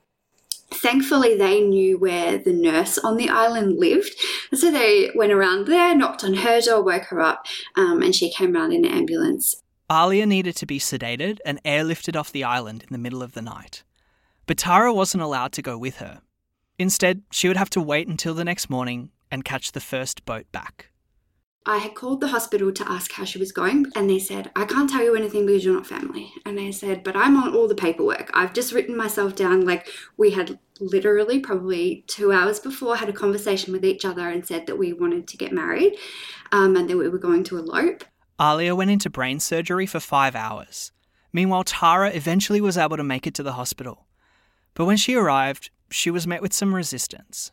thankfully 0.72 1.36
they 1.36 1.62
knew 1.62 1.98
where 1.98 2.38
the 2.38 2.54
nurse 2.54 3.00
on 3.00 3.18
the 3.18 3.28
island 3.28 3.80
lived 3.80 4.14
so 4.54 4.70
they 4.70 5.10
went 5.16 5.32
around 5.32 5.66
there 5.66 5.96
knocked 5.96 6.24
on 6.24 6.36
her 6.36 6.62
door 6.62 6.84
woke 6.84 7.06
her 7.06 7.20
up 7.20 7.48
um, 7.76 8.04
and 8.04 8.14
she 8.14 8.30
came 8.30 8.56
around 8.56 8.72
in 8.72 8.86
an 8.86 8.92
ambulance 8.92 9.64
Alia 9.92 10.28
needed 10.28 10.56
to 10.58 10.68
be 10.68 10.78
sedated 10.78 11.40
and 11.44 11.62
airlifted 11.64 12.16
off 12.16 12.32
the 12.32 12.44
island 12.44 12.84
in 12.84 12.90
the 12.92 13.00
middle 13.00 13.24
of 13.24 13.34
the 13.34 13.42
night. 13.42 13.82
But 14.50 14.58
Tara 14.58 14.92
wasn't 14.92 15.22
allowed 15.22 15.52
to 15.52 15.62
go 15.62 15.78
with 15.78 15.98
her. 15.98 16.24
Instead, 16.80 17.22
she 17.30 17.48
would 17.48 17.56
have 17.56 17.70
to 17.70 17.80
wait 17.80 18.08
until 18.08 18.34
the 18.34 18.44
next 18.44 18.68
morning 18.68 19.12
and 19.30 19.46
catch 19.46 19.74
the 19.74 19.80
first 19.80 20.26
boat 20.26 20.52
back. 20.52 20.90
I 21.68 21.78
had 21.78 21.94
called 21.94 22.20
the 22.20 22.30
hospital 22.30 22.72
to 22.72 22.92
ask 22.92 23.12
how 23.12 23.26
she 23.26 23.38
was 23.38 23.52
going, 23.52 23.86
and 23.96 24.10
they 24.10 24.18
said, 24.18 24.50
I 24.56 24.66
can't 24.66 24.90
tell 24.90 25.04
you 25.04 25.16
anything 25.16 25.46
because 25.46 25.64
you're 25.64 25.76
not 25.76 25.86
family. 25.86 26.34
And 26.48 26.60
I 26.60 26.72
said, 26.72 27.04
But 27.04 27.16
I'm 27.16 27.38
on 27.38 27.54
all 27.54 27.68
the 27.68 27.76
paperwork. 27.76 28.32
I've 28.34 28.56
just 28.56 28.74
written 28.74 28.98
myself 28.98 29.36
down. 29.36 29.68
Like, 29.68 29.88
we 30.18 30.32
had 30.32 30.58
literally 30.80 31.40
probably 31.40 32.04
two 32.08 32.32
hours 32.32 32.60
before 32.60 32.96
had 32.96 33.08
a 33.10 33.14
conversation 33.14 33.72
with 33.72 33.86
each 33.86 34.04
other 34.04 34.28
and 34.28 34.44
said 34.44 34.66
that 34.66 34.80
we 34.80 34.94
wanted 34.94 35.28
to 35.28 35.38
get 35.38 35.52
married 35.52 35.96
um, 36.52 36.76
and 36.76 36.90
that 36.90 36.98
we 36.98 37.08
were 37.08 37.20
going 37.20 37.44
to 37.44 37.60
elope. 37.60 38.04
Alia 38.42 38.74
went 38.74 38.90
into 38.90 39.12
brain 39.12 39.40
surgery 39.40 39.86
for 39.86 40.00
five 40.00 40.36
hours. 40.36 40.92
Meanwhile, 41.32 41.66
Tara 41.66 42.10
eventually 42.10 42.62
was 42.62 42.80
able 42.80 42.98
to 42.98 43.04
make 43.04 43.28
it 43.28 43.36
to 43.36 43.44
the 43.44 43.54
hospital. 43.54 44.08
But 44.80 44.86
when 44.86 44.96
she 44.96 45.14
arrived, 45.14 45.72
she 45.92 46.10
was 46.10 46.26
met 46.26 46.42
with 46.42 46.54
some 46.54 46.74
resistance. 46.74 47.52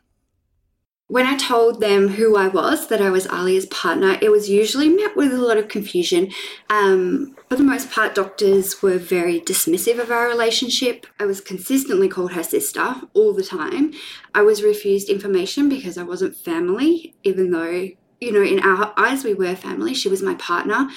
When 1.08 1.26
I 1.26 1.36
told 1.36 1.80
them 1.80 2.10
who 2.10 2.36
I 2.36 2.46
was, 2.46 2.86
that 2.86 3.02
I 3.02 3.10
was 3.10 3.26
Alia's 3.26 3.66
partner, 3.66 4.16
it 4.22 4.30
was 4.30 4.48
usually 4.48 4.88
met 4.88 5.16
with 5.16 5.32
a 5.32 5.38
lot 5.38 5.56
of 5.56 5.66
confusion. 5.66 6.30
Um, 6.70 7.34
for 7.48 7.56
the 7.56 7.64
most 7.64 7.90
part, 7.90 8.14
doctors 8.14 8.80
were 8.80 8.96
very 8.96 9.40
dismissive 9.40 9.98
of 9.98 10.12
our 10.12 10.28
relationship. 10.28 11.04
I 11.18 11.26
was 11.26 11.40
consistently 11.40 12.08
called 12.08 12.34
her 12.34 12.44
sister 12.44 12.94
all 13.12 13.32
the 13.32 13.42
time. 13.42 13.92
I 14.32 14.42
was 14.42 14.62
refused 14.62 15.08
information 15.08 15.68
because 15.68 15.98
I 15.98 16.04
wasn't 16.04 16.36
family, 16.36 17.16
even 17.24 17.50
though, 17.50 17.88
you 18.20 18.30
know, 18.30 18.44
in 18.44 18.60
our 18.60 18.94
eyes 18.96 19.24
we 19.24 19.34
were 19.34 19.56
family. 19.56 19.94
She 19.94 20.08
was 20.08 20.22
my 20.22 20.36
partner. 20.36 20.90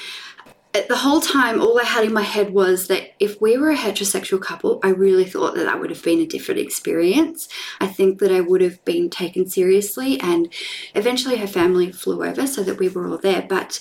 The 0.73 0.97
whole 0.97 1.19
time, 1.19 1.61
all 1.61 1.79
I 1.79 1.83
had 1.83 2.03
in 2.03 2.13
my 2.13 2.21
head 2.21 2.53
was 2.53 2.87
that 2.87 3.13
if 3.19 3.41
we 3.41 3.57
were 3.57 3.71
a 3.71 3.75
heterosexual 3.75 4.39
couple, 4.41 4.79
I 4.83 4.89
really 4.89 5.25
thought 5.25 5.55
that 5.55 5.63
that 5.63 5.79
would 5.79 5.89
have 5.89 6.03
been 6.03 6.19
a 6.19 6.27
different 6.27 6.59
experience. 6.59 7.49
I 7.79 7.87
think 7.87 8.19
that 8.19 8.31
I 8.31 8.41
would 8.41 8.61
have 8.61 8.83
been 8.85 9.09
taken 9.09 9.49
seriously, 9.49 10.19
and 10.19 10.53
eventually 10.93 11.37
her 11.37 11.47
family 11.47 11.91
flew 11.91 12.23
over 12.23 12.45
so 12.45 12.63
that 12.63 12.77
we 12.77 12.87
were 12.87 13.07
all 13.07 13.17
there. 13.17 13.41
But 13.41 13.79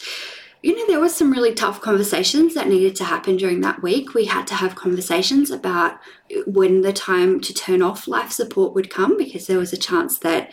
you 0.60 0.74
know, 0.74 0.86
there 0.88 1.00
was 1.00 1.14
some 1.14 1.30
really 1.30 1.54
tough 1.54 1.80
conversations 1.80 2.54
that 2.54 2.66
needed 2.66 2.96
to 2.96 3.04
happen 3.04 3.36
during 3.36 3.60
that 3.60 3.80
week. 3.80 4.12
We 4.12 4.24
had 4.24 4.46
to 4.48 4.54
have 4.54 4.74
conversations 4.74 5.52
about 5.52 5.98
when 6.46 6.80
the 6.80 6.92
time 6.92 7.40
to 7.40 7.54
turn 7.54 7.80
off 7.80 8.08
life 8.08 8.32
support 8.32 8.74
would 8.74 8.90
come 8.90 9.16
because 9.16 9.46
there 9.46 9.58
was 9.58 9.72
a 9.72 9.76
chance 9.76 10.18
that, 10.18 10.52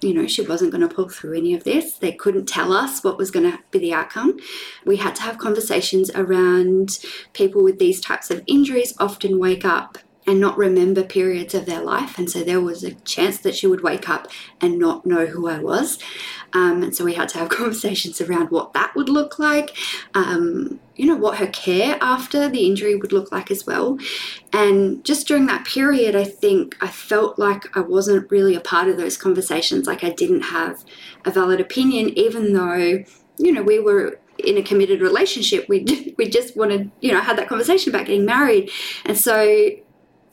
you 0.00 0.14
know, 0.14 0.26
she 0.26 0.40
wasn't 0.40 0.70
going 0.70 0.88
to 0.88 0.94
pull 0.94 1.10
through 1.10 1.36
any 1.36 1.52
of 1.52 1.64
this. 1.64 1.94
They 1.94 2.12
couldn't 2.12 2.46
tell 2.46 2.72
us 2.72 3.04
what 3.04 3.18
was 3.18 3.30
going 3.30 3.50
to 3.50 3.58
be 3.70 3.78
the 3.78 3.92
outcome. 3.92 4.38
We 4.86 4.96
had 4.96 5.14
to 5.16 5.22
have 5.22 5.36
conversations 5.36 6.10
around 6.14 6.98
people 7.34 7.62
with 7.62 7.78
these 7.78 8.00
types 8.00 8.30
of 8.30 8.42
injuries 8.46 8.94
often 8.98 9.38
wake 9.38 9.66
up 9.66 9.98
and 10.26 10.40
not 10.40 10.56
remember 10.56 11.02
periods 11.02 11.54
of 11.54 11.66
their 11.66 11.82
life. 11.82 12.18
And 12.18 12.30
so 12.30 12.44
there 12.44 12.60
was 12.60 12.84
a 12.84 12.94
chance 12.94 13.38
that 13.38 13.56
she 13.56 13.66
would 13.66 13.82
wake 13.82 14.08
up 14.08 14.28
and 14.60 14.78
not 14.78 15.04
know 15.04 15.26
who 15.26 15.48
I 15.48 15.58
was. 15.58 15.98
Um, 16.52 16.82
and 16.82 16.94
so 16.94 17.04
we 17.04 17.14
had 17.14 17.28
to 17.30 17.38
have 17.38 17.48
conversations 17.50 18.20
around 18.20 18.50
what 18.50 18.72
that 18.74 18.94
would 18.94 19.08
look 19.08 19.38
like, 19.38 19.76
um, 20.14 20.78
you 20.94 21.06
know, 21.06 21.16
what 21.16 21.38
her 21.38 21.46
care 21.48 21.98
after 22.00 22.48
the 22.48 22.66
injury 22.66 22.94
would 22.94 23.12
look 23.12 23.32
like 23.32 23.50
as 23.50 23.66
well. 23.66 23.98
And 24.52 25.04
just 25.04 25.26
during 25.26 25.46
that 25.46 25.66
period, 25.66 26.14
I 26.14 26.24
think 26.24 26.76
I 26.80 26.88
felt 26.88 27.38
like 27.38 27.76
I 27.76 27.80
wasn't 27.80 28.30
really 28.30 28.54
a 28.54 28.60
part 28.60 28.88
of 28.88 28.96
those 28.96 29.16
conversations, 29.16 29.86
like 29.86 30.04
I 30.04 30.10
didn't 30.10 30.42
have 30.42 30.84
a 31.24 31.30
valid 31.30 31.60
opinion, 31.60 32.16
even 32.16 32.52
though, 32.52 33.04
you 33.38 33.52
know, 33.52 33.62
we 33.62 33.80
were 33.80 34.20
in 34.38 34.56
a 34.56 34.62
committed 34.62 35.00
relationship. 35.00 35.68
We, 35.68 36.14
we 36.18 36.28
just 36.28 36.56
wanted, 36.56 36.90
you 37.00 37.12
know, 37.12 37.20
had 37.20 37.38
that 37.38 37.48
conversation 37.48 37.94
about 37.94 38.06
getting 38.06 38.24
married. 38.24 38.70
And 39.04 39.16
so 39.18 39.70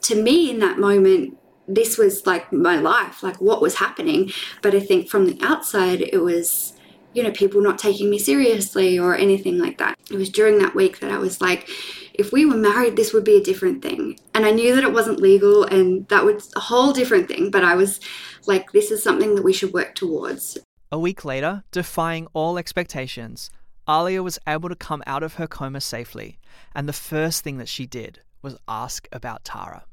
to 0.02 0.22
me 0.22 0.50
in 0.50 0.60
that 0.60 0.80
moment, 0.80 1.38
this 1.68 1.98
was 1.98 2.26
like 2.26 2.52
my 2.52 2.78
life, 2.78 3.22
like 3.22 3.40
what 3.40 3.62
was 3.62 3.76
happening. 3.76 4.32
But 4.62 4.74
I 4.74 4.80
think 4.80 5.10
from 5.10 5.26
the 5.26 5.38
outside, 5.42 6.02
it 6.02 6.18
was, 6.18 6.74
you 7.14 7.24
know, 7.24 7.32
people 7.32 7.62
not 7.62 7.78
taking 7.78 8.10
me 8.10 8.18
seriously 8.18 8.98
or 8.98 9.16
anything 9.16 9.60
like 9.60 9.78
that. 9.78 9.98
It 10.10 10.18
was 10.18 10.30
during 10.30 10.58
that 10.60 10.76
week 10.76 11.00
that 11.00 11.12
I 11.12 11.18
was 11.18 11.42
like, 11.42 11.70
if 12.14 12.32
we 12.34 12.46
were 12.46 12.58
married, 12.58 12.96
this 12.96 13.14
would 13.14 13.24
be 13.24 13.38
a 13.38 13.44
different 13.44 13.82
thing. 13.82 14.20
And 14.34 14.46
I 14.46 14.52
knew 14.52 14.76
that 14.76 14.84
it 14.84 14.92
wasn't 14.92 15.22
legal 15.22 15.64
and 15.64 16.08
that 16.10 16.26
was 16.26 16.52
a 16.56 16.60
whole 16.60 16.92
different 16.92 17.28
thing. 17.28 17.52
But 17.52 17.64
I 17.64 17.76
was 17.76 18.00
like, 18.46 18.72
this 18.72 18.92
is 18.92 19.04
something 19.04 19.36
that 19.36 19.44
we 19.44 19.54
should 19.54 19.74
work 19.74 19.96
towards. 19.96 20.58
A 20.92 21.00
week 21.00 21.24
later, 21.24 21.64
defying 21.72 22.28
all 22.34 22.58
expectations, 22.58 23.52
Alia 23.88 24.24
was 24.24 24.40
able 24.48 24.70
to 24.70 24.76
come 24.76 25.04
out 25.06 25.24
of 25.24 25.36
her 25.36 25.48
coma 25.48 25.82
safely. 25.82 26.40
And 26.74 26.90
the 26.90 26.94
first 26.94 27.44
thing 27.44 27.58
that 27.58 27.70
she 27.70 27.86
did 27.86 28.22
was 28.42 28.58
ask 28.68 29.08
about 29.12 29.44
Tara. 29.44 29.84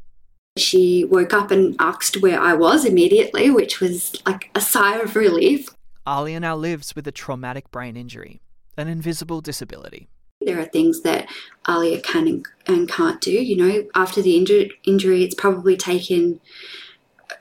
She 0.56 1.04
woke 1.04 1.34
up 1.34 1.50
and 1.50 1.76
asked 1.78 2.22
where 2.22 2.40
I 2.40 2.54
was 2.54 2.84
immediately, 2.84 3.50
which 3.50 3.80
was 3.80 4.14
like 4.26 4.50
a 4.54 4.60
sigh 4.60 4.98
of 4.98 5.16
relief. 5.16 5.68
Alia 6.08 6.40
now 6.40 6.56
lives 6.56 6.94
with 6.94 7.06
a 7.06 7.12
traumatic 7.12 7.70
brain 7.70 7.96
injury, 7.96 8.40
an 8.76 8.88
invisible 8.88 9.40
disability. 9.40 10.08
There 10.40 10.60
are 10.60 10.66
things 10.66 11.02
that 11.02 11.28
Alia 11.68 12.00
can 12.00 12.44
and 12.66 12.88
can't 12.88 13.20
do. 13.20 13.32
You 13.32 13.56
know, 13.56 13.84
after 13.94 14.22
the 14.22 14.38
inju- 14.38 14.70
injury, 14.84 15.24
it's 15.24 15.34
probably 15.34 15.76
taken 15.76 16.40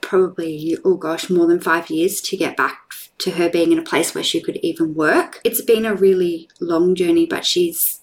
probably, 0.00 0.76
oh 0.84 0.96
gosh, 0.96 1.30
more 1.30 1.46
than 1.46 1.60
five 1.60 1.90
years 1.90 2.20
to 2.20 2.36
get 2.36 2.56
back 2.56 2.92
to 3.18 3.32
her 3.32 3.48
being 3.48 3.72
in 3.72 3.78
a 3.78 3.82
place 3.82 4.14
where 4.14 4.24
she 4.24 4.40
could 4.40 4.56
even 4.58 4.94
work. 4.94 5.40
It's 5.44 5.60
been 5.60 5.84
a 5.84 5.94
really 5.94 6.48
long 6.60 6.94
journey, 6.94 7.26
but 7.26 7.44
she's 7.44 8.00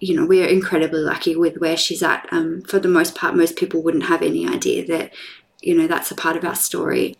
you 0.00 0.16
know, 0.16 0.26
we're 0.26 0.46
incredibly 0.46 1.00
lucky 1.00 1.36
with 1.36 1.58
where 1.58 1.76
she's 1.76 2.02
at. 2.02 2.26
Um, 2.30 2.62
for 2.62 2.78
the 2.78 2.88
most 2.88 3.14
part, 3.14 3.36
most 3.36 3.56
people 3.56 3.82
wouldn't 3.82 4.04
have 4.04 4.22
any 4.22 4.48
idea 4.48 4.86
that, 4.86 5.12
you 5.60 5.74
know, 5.74 5.86
that's 5.86 6.10
a 6.10 6.14
part 6.14 6.36
of 6.36 6.44
our 6.44 6.54
story. 6.54 7.16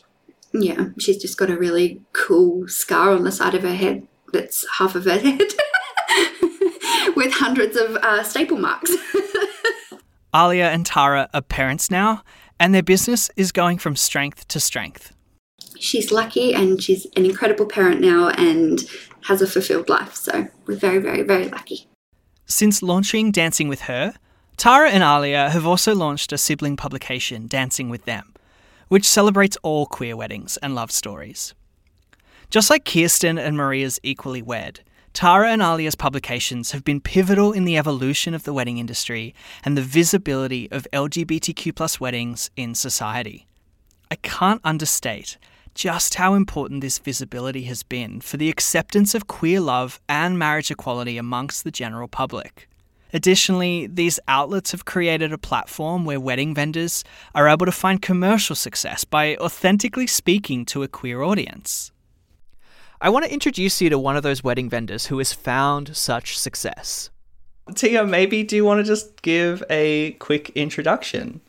Yeah, 0.52 0.86
she's 0.98 1.18
just 1.18 1.36
got 1.36 1.50
a 1.50 1.56
really 1.56 2.00
cool 2.12 2.66
scar 2.68 3.10
on 3.10 3.24
the 3.24 3.32
side 3.32 3.54
of 3.54 3.62
her 3.62 3.74
head 3.74 4.06
that's 4.32 4.64
half 4.78 4.94
of 4.94 5.04
her 5.04 5.18
head 5.18 5.40
with 7.16 7.32
hundreds 7.32 7.76
of 7.76 7.96
uh, 7.96 8.22
staple 8.22 8.58
marks. 8.58 8.92
Alia 10.34 10.70
and 10.70 10.84
Tara 10.84 11.28
are 11.32 11.42
parents 11.42 11.90
now, 11.90 12.22
and 12.58 12.74
their 12.74 12.82
business 12.82 13.30
is 13.36 13.52
going 13.52 13.78
from 13.78 13.96
strength 13.96 14.48
to 14.48 14.60
strength. 14.60 15.12
She's 15.78 16.10
lucky 16.10 16.54
and 16.54 16.82
she's 16.82 17.06
an 17.16 17.26
incredible 17.26 17.66
parent 17.66 18.00
now 18.00 18.30
and 18.30 18.80
has 19.24 19.42
a 19.42 19.46
fulfilled 19.46 19.88
life. 19.88 20.14
So 20.14 20.48
we're 20.66 20.76
very, 20.76 20.98
very, 20.98 21.22
very 21.22 21.48
lucky. 21.48 21.86
Since 22.48 22.80
launching 22.80 23.32
Dancing 23.32 23.66
with 23.66 23.82
Her, 23.82 24.14
Tara 24.56 24.88
and 24.90 25.02
Alia 25.02 25.50
have 25.50 25.66
also 25.66 25.96
launched 25.96 26.32
a 26.32 26.38
sibling 26.38 26.76
publication, 26.76 27.48
Dancing 27.48 27.88
with 27.88 28.04
Them, 28.04 28.32
which 28.86 29.08
celebrates 29.08 29.58
all 29.64 29.84
queer 29.84 30.16
weddings 30.16 30.56
and 30.58 30.72
love 30.72 30.92
stories. 30.92 31.54
Just 32.48 32.70
like 32.70 32.84
Kirsten 32.84 33.36
and 33.36 33.56
Maria's 33.56 33.98
Equally 34.04 34.42
Wed, 34.42 34.80
Tara 35.12 35.50
and 35.50 35.60
Alia's 35.60 35.96
publications 35.96 36.70
have 36.70 36.84
been 36.84 37.00
pivotal 37.00 37.52
in 37.52 37.64
the 37.64 37.76
evolution 37.76 38.32
of 38.32 38.44
the 38.44 38.52
wedding 38.52 38.78
industry 38.78 39.34
and 39.64 39.76
the 39.76 39.82
visibility 39.82 40.70
of 40.70 40.86
LGBTQ 40.92 41.98
weddings 41.98 42.50
in 42.54 42.76
society. 42.76 43.48
I 44.08 44.14
can't 44.14 44.60
understate 44.62 45.36
just 45.76 46.14
how 46.14 46.32
important 46.32 46.80
this 46.80 46.98
visibility 46.98 47.64
has 47.64 47.82
been 47.82 48.18
for 48.18 48.38
the 48.38 48.48
acceptance 48.48 49.14
of 49.14 49.26
queer 49.26 49.60
love 49.60 50.00
and 50.08 50.38
marriage 50.38 50.70
equality 50.70 51.18
amongst 51.18 51.64
the 51.64 51.70
general 51.70 52.08
public. 52.08 52.66
Additionally, 53.12 53.86
these 53.86 54.18
outlets 54.26 54.72
have 54.72 54.86
created 54.86 55.34
a 55.34 55.38
platform 55.38 56.06
where 56.06 56.18
wedding 56.18 56.54
vendors 56.54 57.04
are 57.34 57.46
able 57.46 57.66
to 57.66 57.72
find 57.72 58.00
commercial 58.00 58.56
success 58.56 59.04
by 59.04 59.36
authentically 59.36 60.06
speaking 60.06 60.64
to 60.64 60.82
a 60.82 60.88
queer 60.88 61.22
audience. 61.22 61.92
I 62.98 63.10
want 63.10 63.26
to 63.26 63.32
introduce 63.32 63.82
you 63.82 63.90
to 63.90 63.98
one 63.98 64.16
of 64.16 64.22
those 64.22 64.42
wedding 64.42 64.70
vendors 64.70 65.06
who 65.06 65.18
has 65.18 65.34
found 65.34 65.94
such 65.94 66.38
success. 66.38 67.10
Tia, 67.74 68.06
maybe 68.06 68.42
do 68.42 68.56
you 68.56 68.64
want 68.64 68.78
to 68.78 68.84
just 68.84 69.20
give 69.20 69.62
a 69.68 70.12
quick 70.12 70.50
introduction? 70.54 71.42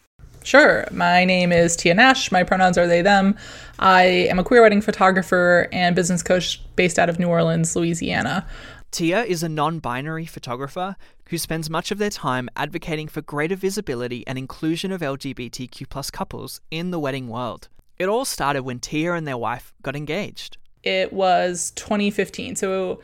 Sure. 0.48 0.88
My 0.92 1.26
name 1.26 1.52
is 1.52 1.76
Tia 1.76 1.94
Nash. 1.94 2.32
My 2.32 2.42
pronouns 2.42 2.78
are 2.78 2.88
they, 2.88 3.02
them. 3.02 3.36
I 3.80 4.04
am 4.04 4.40
a 4.40 4.46
queer 4.46 4.62
wedding 4.62 4.80
photographer 4.80 5.68
and 5.74 5.94
business 5.94 6.24
coach 6.24 6.62
based 6.78 6.98
out 6.98 7.10
of 7.10 7.20
New 7.20 7.28
Orleans, 7.28 7.76
Louisiana. 7.76 8.48
Tia 8.90 9.26
is 9.26 9.44
a 9.44 9.50
non 9.50 9.80
binary 9.80 10.26
photographer 10.26 10.96
who 11.28 11.38
spends 11.38 11.70
much 11.70 11.92
of 11.92 11.98
their 11.98 12.10
time 12.10 12.48
advocating 12.56 13.10
for 13.10 13.22
greater 13.22 13.58
visibility 13.58 14.26
and 14.26 14.38
inclusion 14.38 14.94
of 14.94 15.02
LGBTQ 15.02 16.14
couples 16.14 16.62
in 16.72 16.92
the 16.92 17.00
wedding 17.00 17.28
world. 17.28 17.68
It 18.00 18.08
all 18.08 18.24
started 18.24 18.64
when 18.64 18.80
Tia 18.80 19.16
and 19.16 19.28
their 19.28 19.38
wife 19.38 19.74
got 19.82 19.98
engaged. 19.98 20.56
It 20.82 21.12
was 21.12 21.72
2015. 21.72 22.56
So 22.56 23.02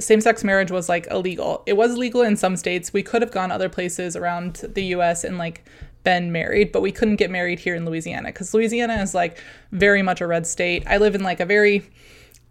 same 0.00 0.20
sex 0.20 0.42
marriage 0.42 0.72
was 0.72 0.88
like 0.88 1.06
illegal. 1.12 1.62
It 1.64 1.74
was 1.74 1.96
legal 1.96 2.22
in 2.22 2.36
some 2.36 2.56
states. 2.56 2.92
We 2.92 3.04
could 3.04 3.22
have 3.22 3.30
gone 3.30 3.52
other 3.52 3.68
places 3.68 4.16
around 4.16 4.64
the 4.74 4.86
US 4.96 5.22
and 5.22 5.38
like 5.38 5.64
been 6.04 6.32
married, 6.32 6.72
but 6.72 6.82
we 6.82 6.92
couldn't 6.92 7.16
get 7.16 7.30
married 7.30 7.58
here 7.58 7.74
in 7.74 7.84
Louisiana 7.84 8.28
because 8.28 8.52
Louisiana 8.54 8.96
is 8.96 9.14
like 9.14 9.42
very 9.70 10.02
much 10.02 10.20
a 10.20 10.26
red 10.26 10.46
state. 10.46 10.84
I 10.86 10.98
live 10.98 11.14
in 11.14 11.22
like 11.22 11.40
a 11.40 11.46
very 11.46 11.88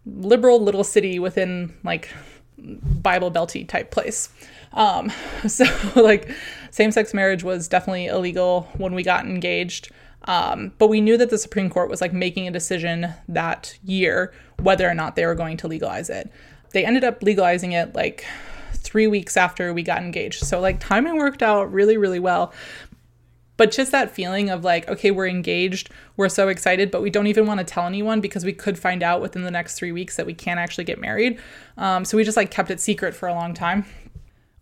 liberal 0.06 0.60
little 0.60 0.84
city 0.84 1.18
within 1.18 1.72
like 1.84 2.08
Bible 2.58 3.30
Belty 3.30 3.66
type 3.66 3.90
place. 3.90 4.30
Um, 4.72 5.12
so 5.46 5.64
like 5.96 6.30
same 6.70 6.90
sex 6.90 7.12
marriage 7.12 7.44
was 7.44 7.68
definitely 7.68 8.06
illegal 8.06 8.68
when 8.76 8.94
we 8.94 9.02
got 9.02 9.24
engaged. 9.24 9.90
Um, 10.24 10.72
but 10.78 10.86
we 10.86 11.00
knew 11.00 11.16
that 11.16 11.30
the 11.30 11.38
Supreme 11.38 11.68
Court 11.68 11.90
was 11.90 12.00
like 12.00 12.12
making 12.12 12.46
a 12.46 12.52
decision 12.52 13.12
that 13.28 13.76
year 13.84 14.32
whether 14.60 14.88
or 14.88 14.94
not 14.94 15.16
they 15.16 15.26
were 15.26 15.34
going 15.34 15.56
to 15.58 15.68
legalize 15.68 16.08
it. 16.08 16.30
They 16.70 16.84
ended 16.84 17.02
up 17.04 17.22
legalizing 17.22 17.72
it 17.72 17.94
like 17.94 18.24
three 18.72 19.06
weeks 19.06 19.36
after 19.36 19.74
we 19.74 19.82
got 19.82 20.02
engaged. 20.02 20.44
So 20.44 20.60
like 20.60 20.78
timing 20.80 21.16
worked 21.16 21.42
out 21.42 21.72
really, 21.72 21.96
really 21.96 22.20
well 22.20 22.52
but 23.62 23.70
just 23.70 23.92
that 23.92 24.10
feeling 24.10 24.50
of 24.50 24.64
like 24.64 24.88
okay 24.88 25.12
we're 25.12 25.28
engaged 25.28 25.88
we're 26.16 26.28
so 26.28 26.48
excited 26.48 26.90
but 26.90 27.00
we 27.00 27.10
don't 27.10 27.28
even 27.28 27.46
want 27.46 27.60
to 27.60 27.64
tell 27.64 27.86
anyone 27.86 28.20
because 28.20 28.44
we 28.44 28.52
could 28.52 28.76
find 28.76 29.04
out 29.04 29.20
within 29.20 29.42
the 29.42 29.52
next 29.52 29.76
three 29.76 29.92
weeks 29.92 30.16
that 30.16 30.26
we 30.26 30.34
can't 30.34 30.58
actually 30.58 30.82
get 30.82 31.00
married. 31.00 31.38
Um, 31.76 32.04
so 32.04 32.16
we 32.16 32.24
just 32.24 32.36
like 32.36 32.50
kept 32.50 32.72
it 32.72 32.80
secret 32.80 33.14
for 33.14 33.28
a 33.28 33.34
long 33.34 33.54
time. 33.54 33.84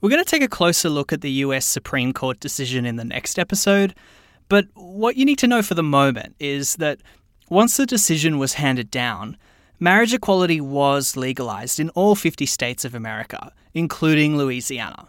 We're 0.03 0.11
going 0.11 0.23
to 0.23 0.31
take 0.31 0.43
a 0.43 0.49
closer 0.49 0.91
look 0.91 1.15
at 1.15 1.23
the 1.23 1.31
us 1.31 1.65
supreme 1.65 2.13
court 2.13 2.41
decision 2.41 2.85
in 2.85 2.97
the 2.97 3.05
next 3.07 3.39
episode 3.39 3.95
but 4.51 4.67
what 4.75 5.17
you 5.17 5.25
need 5.25 5.39
to 5.39 5.47
know 5.47 5.63
for 5.63 5.73
the 5.73 5.83
moment 5.83 6.37
is 6.39 6.77
that 6.77 7.01
once 7.49 7.79
the 7.79 7.87
decision 7.87 8.39
was 8.39 8.53
handed 8.53 8.91
down 8.91 9.35
marriage 9.79 10.13
equality 10.13 10.61
was 10.61 11.17
legalized 11.17 11.81
in 11.81 11.89
all 11.91 12.15
50 12.15 12.45
states 12.45 12.85
of 12.85 12.95
america 12.95 13.51
including 13.73 14.37
louisiana. 14.37 15.07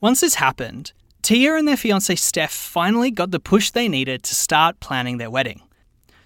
Once 0.00 0.22
this 0.22 0.36
happened 0.36 0.94
Tia 1.26 1.56
and 1.56 1.66
their 1.66 1.76
fiance 1.76 2.14
Steph 2.14 2.52
finally 2.52 3.10
got 3.10 3.32
the 3.32 3.40
push 3.40 3.72
they 3.72 3.88
needed 3.88 4.22
to 4.22 4.34
start 4.36 4.78
planning 4.78 5.18
their 5.18 5.28
wedding. 5.28 5.60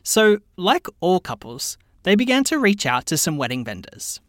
So, 0.02 0.40
like 0.58 0.88
all 1.00 1.20
couples, 1.20 1.78
they 2.02 2.14
began 2.14 2.44
to 2.44 2.58
reach 2.58 2.84
out 2.84 3.06
to 3.06 3.16
some 3.16 3.38
wedding 3.38 3.64
vendors. 3.64 4.20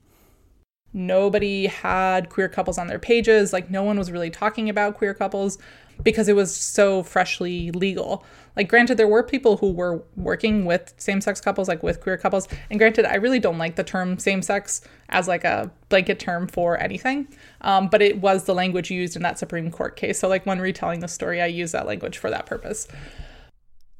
Nobody 0.93 1.67
had 1.67 2.29
queer 2.29 2.49
couples 2.49 2.77
on 2.77 2.87
their 2.87 2.99
pages. 2.99 3.53
Like, 3.53 3.69
no 3.69 3.83
one 3.83 3.97
was 3.97 4.11
really 4.11 4.29
talking 4.29 4.69
about 4.69 4.95
queer 4.95 5.13
couples 5.13 5.57
because 6.03 6.27
it 6.27 6.35
was 6.35 6.55
so 6.55 7.03
freshly 7.03 7.71
legal. 7.71 8.25
Like, 8.55 8.67
granted, 8.67 8.97
there 8.97 9.07
were 9.07 9.23
people 9.23 9.57
who 9.57 9.71
were 9.71 10.03
working 10.17 10.65
with 10.65 10.93
same 10.97 11.21
sex 11.21 11.39
couples, 11.39 11.67
like 11.67 11.83
with 11.83 12.01
queer 12.01 12.17
couples. 12.17 12.47
And 12.69 12.79
granted, 12.79 13.05
I 13.05 13.15
really 13.15 13.39
don't 13.39 13.57
like 13.57 13.75
the 13.75 13.83
term 13.83 14.19
same 14.19 14.41
sex 14.41 14.81
as 15.09 15.27
like 15.27 15.43
a 15.43 15.71
blanket 15.89 16.19
term 16.19 16.47
for 16.47 16.77
anything. 16.81 17.27
Um, 17.61 17.87
but 17.87 18.01
it 18.01 18.19
was 18.19 18.43
the 18.43 18.55
language 18.55 18.91
used 18.91 19.15
in 19.15 19.21
that 19.21 19.39
Supreme 19.39 19.71
Court 19.71 19.95
case. 19.95 20.19
So, 20.19 20.27
like, 20.27 20.45
when 20.45 20.59
retelling 20.59 20.99
the 20.99 21.07
story, 21.07 21.41
I 21.41 21.45
use 21.45 21.71
that 21.71 21.85
language 21.85 22.17
for 22.17 22.29
that 22.29 22.45
purpose. 22.45 22.87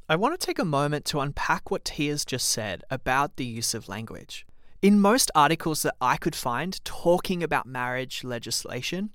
I 0.10 0.18
want 0.18 0.38
to 0.38 0.46
take 0.46 0.60
a 0.60 0.66
moment 0.66 1.06
to 1.06 1.22
unpack 1.22 1.72
what 1.72 1.86
Tia's 1.86 2.26
just 2.26 2.50
said 2.50 2.84
about 2.90 3.38
the 3.38 3.46
use 3.46 3.74
of 3.74 3.88
language. 3.88 4.46
In 4.82 5.00
most 5.00 5.30
articles 5.36 5.84
that 5.84 5.96
I 6.02 6.18
could 6.18 6.36
find 6.36 6.84
talking 6.84 7.44
about 7.44 7.68
marriage 7.68 8.24
legislation, 8.24 9.12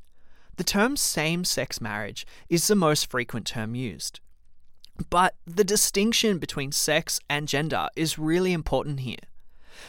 the 0.58 0.64
term 0.64 0.96
same 0.96 1.42
sex 1.44 1.80
marriage 1.80 2.24
is 2.48 2.68
the 2.68 2.76
most 2.76 3.10
frequent 3.10 3.48
term 3.48 3.74
used. 3.74 4.20
But 5.10 5.34
the 5.44 5.64
distinction 5.64 6.38
between 6.38 6.70
sex 6.70 7.18
and 7.28 7.48
gender 7.48 7.88
is 7.96 8.16
really 8.16 8.52
important 8.52 9.00
here. 9.00 9.26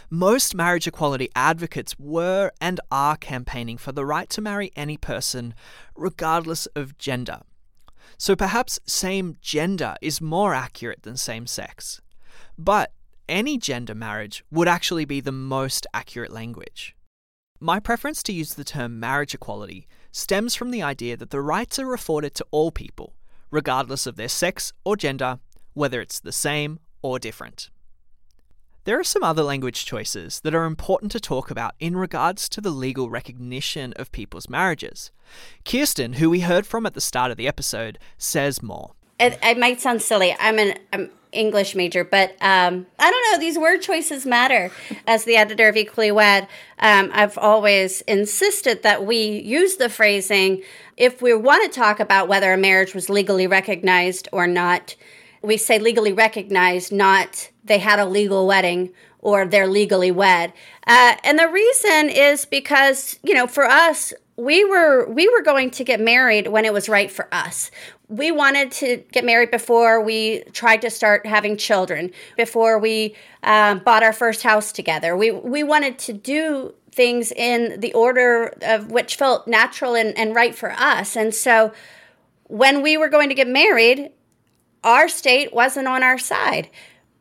Most 0.09 0.55
marriage 0.55 0.87
equality 0.87 1.29
advocates 1.35 1.97
were 1.99 2.51
and 2.59 2.79
are 2.89 3.15
campaigning 3.15 3.77
for 3.77 3.91
the 3.91 4.03
right 4.03 4.31
to 4.31 4.41
marry 4.41 4.71
any 4.75 4.97
person, 4.97 5.53
regardless 5.95 6.65
of 6.75 6.97
gender. 6.97 7.41
So 8.17 8.35
perhaps 8.35 8.79
same 8.87 9.37
gender 9.41 9.95
is 10.01 10.19
more 10.21 10.55
accurate 10.55 11.03
than 11.03 11.17
same 11.17 11.45
sex. 11.45 12.01
But 12.57 12.91
any 13.29 13.57
gender 13.57 13.95
marriage 13.95 14.43
would 14.51 14.67
actually 14.67 15.05
be 15.05 15.19
the 15.19 15.31
most 15.31 15.87
accurate 15.93 16.31
language. 16.31 16.95
My 17.59 17.79
preference 17.79 18.21
to 18.23 18.33
use 18.33 18.53
the 18.53 18.63
term 18.63 18.99
marriage 18.99 19.33
equality 19.33 19.87
stems 20.11 20.55
from 20.55 20.71
the 20.71 20.83
idea 20.83 21.17
that 21.17 21.31
the 21.31 21.41
rights 21.41 21.79
are 21.79 21.93
afforded 21.93 22.35
to 22.35 22.45
all 22.51 22.71
people, 22.71 23.15
regardless 23.49 24.05
of 24.05 24.15
their 24.15 24.27
sex 24.27 24.73
or 24.83 24.95
gender, 24.95 25.39
whether 25.73 26.01
it's 26.01 26.19
the 26.19 26.31
same 26.31 26.79
or 27.01 27.19
different. 27.19 27.69
There 28.83 28.99
are 28.99 29.03
some 29.03 29.23
other 29.23 29.43
language 29.43 29.83
choices 29.85 30.39
that 30.41 30.55
are 30.55 30.63
important 30.63 31.11
to 31.11 31.19
talk 31.19 31.51
about 31.51 31.73
in 31.77 31.97
regards 31.97 32.47
to 32.49 32.61
the 32.61 32.69
legal 32.69 33.09
recognition 33.09 33.91
of 33.97 34.13
people's 34.13 34.47
marriages. 34.47 35.11
Kirsten, 35.65 36.13
who 36.13 36.29
we 36.29 36.39
heard 36.39 36.65
from 36.65 36.85
at 36.85 36.93
the 36.93 37.01
start 37.01 37.29
of 37.29 37.37
the 37.37 37.49
episode, 37.49 37.99
says 38.17 38.63
more. 38.63 38.91
It, 39.19 39.37
it 39.43 39.57
might 39.57 39.81
sound 39.81 40.01
silly. 40.01 40.35
I'm 40.39 40.57
an 40.57 40.75
I'm 40.93 41.09
English 41.37 41.75
major, 41.75 42.03
but 42.03 42.31
um, 42.41 42.87
I 42.99 43.11
don't 43.11 43.31
know. 43.31 43.39
These 43.39 43.57
word 43.57 43.81
choices 43.81 44.25
matter. 44.25 44.71
As 45.05 45.23
the 45.23 45.37
editor 45.37 45.67
of 45.69 45.77
Equally 45.77 46.11
Wed, 46.11 46.47
um, 46.79 47.11
I've 47.13 47.37
always 47.37 48.01
insisted 48.01 48.83
that 48.83 49.05
we 49.05 49.17
use 49.39 49.77
the 49.77 49.89
phrasing 49.89 50.63
if 50.97 51.21
we 51.21 51.33
want 51.33 51.71
to 51.71 51.79
talk 51.79 51.99
about 51.99 52.27
whether 52.27 52.51
a 52.51 52.57
marriage 52.57 52.93
was 52.93 53.09
legally 53.09 53.47
recognized 53.47 54.27
or 54.31 54.47
not. 54.47 54.95
We 55.41 55.57
say 55.57 55.79
legally 55.79 56.13
recognized, 56.13 56.91
not 56.91 57.51
they 57.63 57.77
had 57.79 57.99
a 57.99 58.05
legal 58.05 58.47
wedding 58.47 58.91
or 59.19 59.45
they're 59.45 59.67
legally 59.67 60.11
wed. 60.11 60.53
Uh, 60.85 61.15
and 61.23 61.37
the 61.37 61.47
reason 61.47 62.09
is 62.09 62.45
because, 62.45 63.19
you 63.23 63.33
know, 63.33 63.47
for 63.47 63.65
us, 63.65 64.13
we 64.37 64.63
were 64.63 65.09
we 65.09 65.27
were 65.29 65.41
going 65.41 65.71
to 65.71 65.83
get 65.83 65.99
married 65.99 66.47
when 66.47 66.63
it 66.63 66.71
was 66.71 66.87
right 66.87 67.11
for 67.11 67.27
us. 67.33 67.71
We 68.09 68.31
wanted 68.31 68.71
to 68.73 69.03
get 69.11 69.25
married 69.25 69.51
before 69.51 70.01
we 70.01 70.43
tried 70.53 70.81
to 70.81 70.89
start 70.89 71.25
having 71.25 71.57
children, 71.57 72.11
before 72.37 72.79
we 72.79 73.15
um, 73.43 73.79
bought 73.79 74.01
our 74.01 74.13
first 74.13 74.43
house 74.43 74.71
together. 74.71 75.15
We 75.17 75.31
we 75.31 75.63
wanted 75.63 75.99
to 75.99 76.13
do 76.13 76.73
things 76.91 77.31
in 77.31 77.79
the 77.79 77.93
order 77.93 78.57
of 78.61 78.91
which 78.91 79.15
felt 79.15 79.47
natural 79.47 79.95
and, 79.95 80.17
and 80.17 80.33
right 80.33 80.55
for 80.55 80.71
us. 80.71 81.15
And 81.15 81.33
so 81.33 81.71
when 82.45 82.81
we 82.81 82.97
were 82.97 83.09
going 83.09 83.29
to 83.29 83.35
get 83.35 83.47
married, 83.47 84.11
our 84.83 85.07
state 85.07 85.53
wasn't 85.53 85.87
on 85.87 86.01
our 86.01 86.17
side 86.17 86.69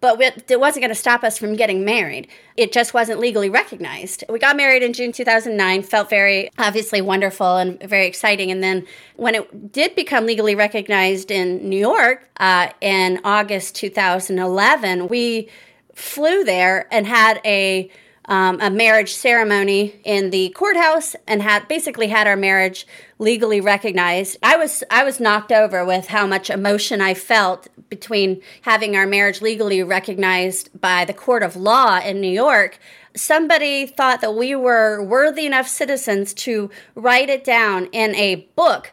but 0.01 0.21
it 0.51 0.61
wasn't 0.61 0.83
going 0.83 0.91
to 0.91 0.95
stop 0.95 1.25
us 1.25 1.39
from 1.39 1.55
getting 1.55 1.85
married. 1.85 2.29
It 2.57 2.73
just 2.73 2.95
wasn't 2.95 3.19
legally 3.19 3.49
recognized. 3.49 4.25
We 4.29 4.39
got 4.39 4.57
married 4.57 4.83
in 4.83 4.93
June 4.93 5.13
2009, 5.13 5.83
felt 5.83 6.11
very 6.11 6.51
obviously 6.59 7.01
wonderful 7.01 7.57
and 7.57 7.81
very 7.83 8.07
exciting. 8.07 8.51
And 8.51 8.63
then 8.63 8.87
when 9.17 9.35
it 9.35 9.73
did 9.73 9.95
become 9.95 10.27
legally 10.27 10.55
recognized 10.55 11.31
in 11.31 11.69
New 11.69 11.79
York 11.79 12.29
uh, 12.39 12.69
in 12.81 13.21
August 13.25 13.75
2011, 13.77 15.09
we 15.09 15.49
flew 15.95 16.45
there 16.45 16.87
and 16.93 17.07
had 17.07 17.41
a 17.45 17.91
um, 18.29 18.59
a 18.61 18.71
marriage 18.71 19.15
ceremony 19.15 20.01
in 20.05 20.31
the 20.31 20.51
courthouse 20.51 21.15
and 21.27 21.43
had 21.43 21.69
basically 21.69 22.09
had 22.09 22.27
our 22.27 22.37
marriage 22.37 22.87
legally 23.19 23.61
recognized. 23.61 24.37
I 24.43 24.57
was 24.57 24.83
I 24.91 25.05
was 25.05 25.21
knocked 25.21 25.53
over 25.53 25.85
with 25.85 26.09
how 26.09 26.27
much 26.27 26.51
emotion 26.51 27.01
I 27.01 27.15
felt 27.15 27.69
between 27.89 28.43
having 28.63 28.97
our 28.97 29.07
marriage 29.07 29.41
legally 29.41 29.83
recognized 29.83 30.81
by 30.81 31.05
the 31.05 31.15
court 31.15 31.43
of 31.43 31.57
law 31.57 32.01
in 32.01 32.21
New 32.21 32.31
York. 32.31 32.79
Somebody 33.15 33.87
thought 33.87 34.21
that 34.21 34.35
we 34.35 34.55
were 34.55 35.03
worthy 35.03 35.47
enough 35.47 35.69
citizens 35.69 36.35
to 36.35 36.71
write 36.95 37.31
it 37.31 37.45
down 37.45 37.87
in 37.87 38.15
a 38.17 38.47
book 38.57 38.93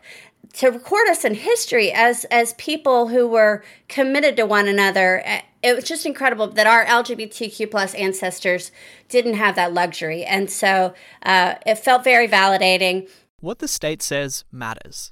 to 0.53 0.69
record 0.69 1.09
us 1.09 1.25
in 1.25 1.33
history 1.33 1.91
as 1.91 2.25
as 2.25 2.53
people 2.53 3.07
who 3.07 3.27
were 3.27 3.63
committed 3.87 4.37
to 4.37 4.45
one 4.45 4.67
another 4.67 5.23
it 5.63 5.75
was 5.75 5.85
just 5.85 6.05
incredible 6.05 6.47
that 6.47 6.67
our 6.67 6.85
lgbtq 6.85 7.71
plus 7.71 7.93
ancestors 7.95 8.71
didn't 9.07 9.35
have 9.35 9.55
that 9.55 9.73
luxury. 9.73 10.23
And 10.23 10.49
so 10.51 10.93
uh, 11.23 11.55
it 11.65 11.75
felt 11.75 12.03
very 12.03 12.27
validating. 12.27 13.09
What 13.39 13.59
the 13.59 13.67
state 13.67 14.01
says 14.01 14.45
matters 14.51 15.11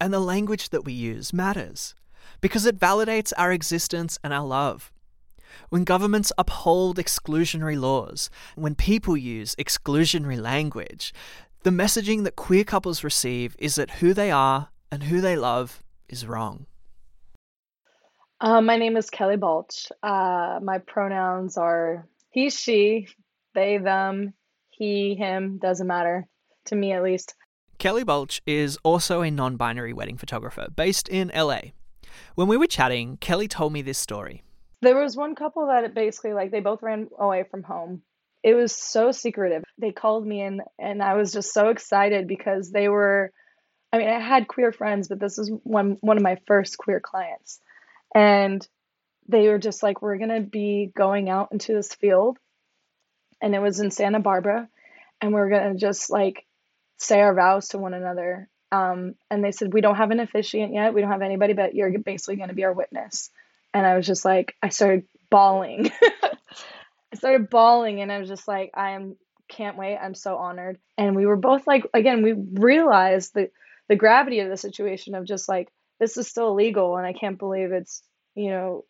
and 0.00 0.12
the 0.12 0.20
language 0.20 0.70
that 0.70 0.84
we 0.84 0.92
use 0.92 1.32
matters 1.32 1.94
because 2.40 2.66
it 2.66 2.78
validates 2.78 3.32
our 3.38 3.52
existence 3.52 4.18
and 4.22 4.32
our 4.32 4.44
love. 4.44 4.92
When 5.70 5.84
governments 5.84 6.32
uphold 6.36 6.98
exclusionary 6.98 7.80
laws, 7.80 8.28
when 8.56 8.74
people 8.74 9.16
use 9.16 9.54
exclusionary 9.54 10.40
language, 10.40 11.14
the 11.62 11.70
messaging 11.70 12.24
that 12.24 12.36
queer 12.36 12.64
couples 12.64 13.04
receive 13.04 13.54
is 13.58 13.76
that 13.76 13.92
who 13.92 14.12
they 14.12 14.30
are 14.30 14.68
and 14.90 15.04
who 15.04 15.20
they 15.20 15.36
love 15.36 15.82
is 16.08 16.26
wrong. 16.26 16.66
Uh, 18.44 18.60
my 18.60 18.76
name 18.76 18.98
is 18.98 19.08
Kelly 19.08 19.38
Balch. 19.38 19.90
Uh, 20.02 20.60
my 20.62 20.76
pronouns 20.76 21.56
are 21.56 22.06
he, 22.28 22.50
she, 22.50 23.08
they, 23.54 23.78
them, 23.78 24.34
he, 24.68 25.14
him, 25.14 25.56
doesn't 25.56 25.86
matter, 25.86 26.28
to 26.66 26.74
me 26.74 26.92
at 26.92 27.02
least. 27.02 27.36
Kelly 27.78 28.04
Balch 28.04 28.42
is 28.46 28.76
also 28.82 29.22
a 29.22 29.30
non 29.30 29.56
binary 29.56 29.94
wedding 29.94 30.18
photographer 30.18 30.66
based 30.76 31.08
in 31.08 31.32
LA. 31.34 31.60
When 32.34 32.46
we 32.46 32.58
were 32.58 32.66
chatting, 32.66 33.16
Kelly 33.16 33.48
told 33.48 33.72
me 33.72 33.80
this 33.80 33.96
story. 33.96 34.42
There 34.82 35.00
was 35.00 35.16
one 35.16 35.34
couple 35.34 35.68
that 35.68 35.94
basically, 35.94 36.34
like, 36.34 36.50
they 36.50 36.60
both 36.60 36.82
ran 36.82 37.08
away 37.18 37.46
from 37.50 37.62
home. 37.62 38.02
It 38.42 38.52
was 38.52 38.72
so 38.72 39.10
secretive. 39.10 39.64
They 39.78 39.90
called 39.90 40.26
me 40.26 40.42
and 40.42 40.60
and 40.78 41.02
I 41.02 41.14
was 41.14 41.32
just 41.32 41.54
so 41.54 41.70
excited 41.70 42.28
because 42.28 42.70
they 42.70 42.90
were 42.90 43.32
I 43.90 43.96
mean, 43.96 44.08
I 44.08 44.18
had 44.18 44.48
queer 44.48 44.70
friends, 44.70 45.08
but 45.08 45.18
this 45.18 45.38
is 45.38 45.50
one 45.62 45.96
one 46.02 46.18
of 46.18 46.22
my 46.22 46.36
first 46.46 46.76
queer 46.76 47.00
clients. 47.00 47.60
And 48.14 48.66
they 49.28 49.48
were 49.48 49.58
just 49.58 49.82
like, 49.82 50.02
we're 50.02 50.18
gonna 50.18 50.40
be 50.40 50.90
going 50.94 51.28
out 51.28 51.52
into 51.52 51.72
this 51.72 51.94
field, 51.94 52.38
and 53.40 53.54
it 53.54 53.60
was 53.60 53.80
in 53.80 53.90
Santa 53.90 54.20
Barbara, 54.20 54.68
and 55.20 55.32
we're 55.32 55.50
gonna 55.50 55.74
just 55.74 56.10
like 56.10 56.44
say 56.98 57.20
our 57.20 57.34
vows 57.34 57.68
to 57.68 57.78
one 57.78 57.94
another. 57.94 58.48
Um, 58.72 59.14
and 59.30 59.44
they 59.44 59.52
said, 59.52 59.72
we 59.72 59.80
don't 59.80 59.96
have 59.96 60.10
an 60.10 60.20
officiant 60.20 60.72
yet. 60.74 60.94
We 60.94 61.00
don't 61.00 61.10
have 61.10 61.22
anybody, 61.22 61.52
but 61.52 61.74
you're 61.74 61.98
basically 61.98 62.36
gonna 62.36 62.54
be 62.54 62.64
our 62.64 62.72
witness. 62.72 63.30
And 63.72 63.86
I 63.86 63.96
was 63.96 64.06
just 64.06 64.24
like, 64.24 64.54
I 64.62 64.68
started 64.68 65.06
bawling. 65.30 65.90
I 66.02 67.16
started 67.16 67.50
bawling, 67.50 68.00
and 68.00 68.12
I 68.12 68.18
was 68.18 68.28
just 68.28 68.46
like, 68.46 68.70
I 68.74 68.90
am 68.90 69.16
can't 69.48 69.76
wait. 69.76 69.96
I'm 69.96 70.14
so 70.14 70.36
honored. 70.36 70.78
And 70.96 71.14
we 71.16 71.26
were 71.26 71.36
both 71.36 71.66
like, 71.66 71.86
again, 71.94 72.22
we 72.22 72.32
realized 72.32 73.34
that 73.34 73.50
the 73.88 73.96
gravity 73.96 74.40
of 74.40 74.48
the 74.48 74.56
situation 74.56 75.14
of 75.14 75.24
just 75.24 75.48
like 75.48 75.68
this 76.00 76.16
is 76.16 76.28
still 76.28 76.48
illegal 76.48 76.96
and 76.96 77.06
I 77.06 77.12
can't 77.12 77.38
believe 77.38 77.72
it's 77.72 78.02
you 78.34 78.50
know 78.50 78.84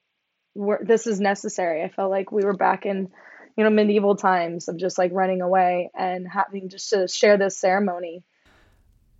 this 0.82 1.06
is 1.06 1.20
necessary. 1.20 1.82
I 1.82 1.88
felt 1.88 2.10
like 2.10 2.30
we 2.30 2.44
were 2.44 2.56
back 2.56 2.86
in 2.86 3.10
you 3.56 3.64
know 3.64 3.70
medieval 3.70 4.16
times 4.16 4.68
of 4.68 4.76
just 4.76 4.98
like 4.98 5.12
running 5.12 5.42
away 5.42 5.90
and 5.94 6.26
having 6.28 6.68
just 6.68 6.90
to 6.90 7.08
share 7.08 7.36
this 7.36 7.58
ceremony. 7.58 8.22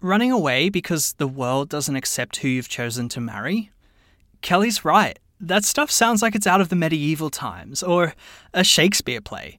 Running 0.01 0.31
away 0.31 0.68
because 0.68 1.14
the 1.14 1.27
world 1.27 1.68
doesn't 1.68 1.97
accept 1.97 2.37
who 2.37 2.49
you've 2.49 2.68
chosen 2.68 3.09
to 3.11 3.20
marry? 3.20 3.70
Kelly's 4.42 4.85
right. 4.85 5.18
That 5.40 5.64
stuff 5.64 5.90
sounds 5.90 6.23
like 6.23 6.35
it's 6.35 6.47
out 6.47 6.61
of 6.61 6.68
the 6.68 6.77
medieval 6.77 7.31
times 7.31 7.83
or 7.83 8.14
a 8.53 8.62
Shakespeare 8.62 9.20
play. 9.20 9.59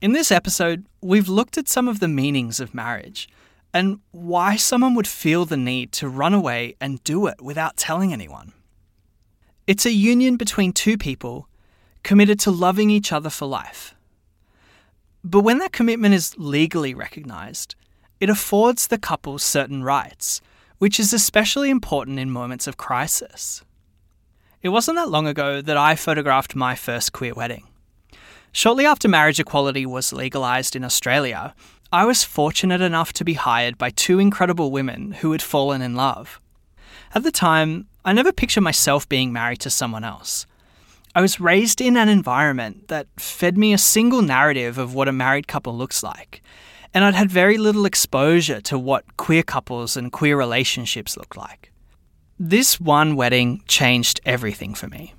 In 0.00 0.12
this 0.12 0.30
episode, 0.30 0.86
we've 1.00 1.28
looked 1.28 1.56
at 1.56 1.68
some 1.68 1.88
of 1.88 2.00
the 2.00 2.08
meanings 2.08 2.60
of 2.60 2.74
marriage 2.74 3.28
and 3.72 4.00
why 4.10 4.56
someone 4.56 4.94
would 4.94 5.06
feel 5.06 5.44
the 5.44 5.56
need 5.56 5.92
to 5.92 6.08
run 6.08 6.34
away 6.34 6.74
and 6.80 7.02
do 7.04 7.26
it 7.26 7.40
without 7.40 7.76
telling 7.76 8.12
anyone. 8.12 8.52
It's 9.66 9.86
a 9.86 9.92
union 9.92 10.36
between 10.36 10.72
two 10.72 10.96
people 10.96 11.48
committed 12.02 12.40
to 12.40 12.50
loving 12.50 12.90
each 12.90 13.12
other 13.12 13.30
for 13.30 13.46
life. 13.46 13.94
But 15.22 15.40
when 15.40 15.58
that 15.58 15.72
commitment 15.72 16.14
is 16.14 16.34
legally 16.38 16.94
recognised, 16.94 17.74
it 18.20 18.30
affords 18.30 18.86
the 18.86 18.98
couple 18.98 19.38
certain 19.38 19.84
rights, 19.84 20.40
which 20.78 20.98
is 20.98 21.12
especially 21.12 21.70
important 21.70 22.18
in 22.18 22.30
moments 22.30 22.66
of 22.66 22.76
crisis. 22.76 23.62
It 24.62 24.70
wasn't 24.70 24.96
that 24.96 25.10
long 25.10 25.26
ago 25.26 25.60
that 25.60 25.76
I 25.76 25.94
photographed 25.94 26.56
my 26.56 26.74
first 26.74 27.12
queer 27.12 27.34
wedding. 27.34 27.64
Shortly 28.52 28.86
after 28.86 29.06
marriage 29.08 29.38
equality 29.38 29.84
was 29.86 30.12
legalised 30.12 30.74
in 30.74 30.82
Australia, 30.82 31.54
I 31.90 32.04
was 32.04 32.22
fortunate 32.22 32.82
enough 32.82 33.14
to 33.14 33.24
be 33.24 33.32
hired 33.32 33.78
by 33.78 33.88
two 33.88 34.18
incredible 34.18 34.70
women 34.70 35.12
who 35.12 35.32
had 35.32 35.40
fallen 35.40 35.80
in 35.80 35.96
love. 35.96 36.38
At 37.14 37.22
the 37.22 37.32
time, 37.32 37.86
I 38.04 38.12
never 38.12 38.30
pictured 38.30 38.60
myself 38.60 39.08
being 39.08 39.32
married 39.32 39.60
to 39.60 39.70
someone 39.70 40.04
else. 40.04 40.46
I 41.14 41.22
was 41.22 41.40
raised 41.40 41.80
in 41.80 41.96
an 41.96 42.10
environment 42.10 42.88
that 42.88 43.06
fed 43.16 43.56
me 43.56 43.72
a 43.72 43.78
single 43.78 44.20
narrative 44.20 44.76
of 44.76 44.94
what 44.94 45.08
a 45.08 45.12
married 45.12 45.48
couple 45.48 45.74
looks 45.74 46.02
like, 46.02 46.42
and 46.92 47.04
I'd 47.04 47.14
had 47.14 47.30
very 47.30 47.56
little 47.56 47.86
exposure 47.86 48.60
to 48.62 48.78
what 48.78 49.16
queer 49.16 49.42
couples 49.42 49.96
and 49.96 50.12
queer 50.12 50.36
relationships 50.36 51.16
look 51.16 51.36
like. 51.36 51.72
This 52.38 52.78
one 52.78 53.16
wedding 53.16 53.62
changed 53.66 54.20
everything 54.26 54.74
for 54.74 54.88
me. 54.88 55.14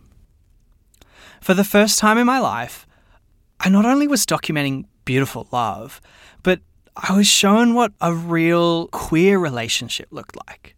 For 1.41 1.55
the 1.55 1.63
first 1.63 1.97
time 1.97 2.19
in 2.19 2.27
my 2.27 2.39
life, 2.39 2.85
I 3.59 3.69
not 3.69 3.85
only 3.85 4.07
was 4.07 4.27
documenting 4.27 4.85
beautiful 5.03 5.47
love, 5.51 5.99
I 7.01 7.15
was 7.15 7.27
shown 7.27 7.75
what 7.75 7.93
a 8.01 8.13
real 8.13 8.87
queer 8.87 9.39
relationship 9.39 10.09
looked 10.11 10.35
like. 10.47 10.75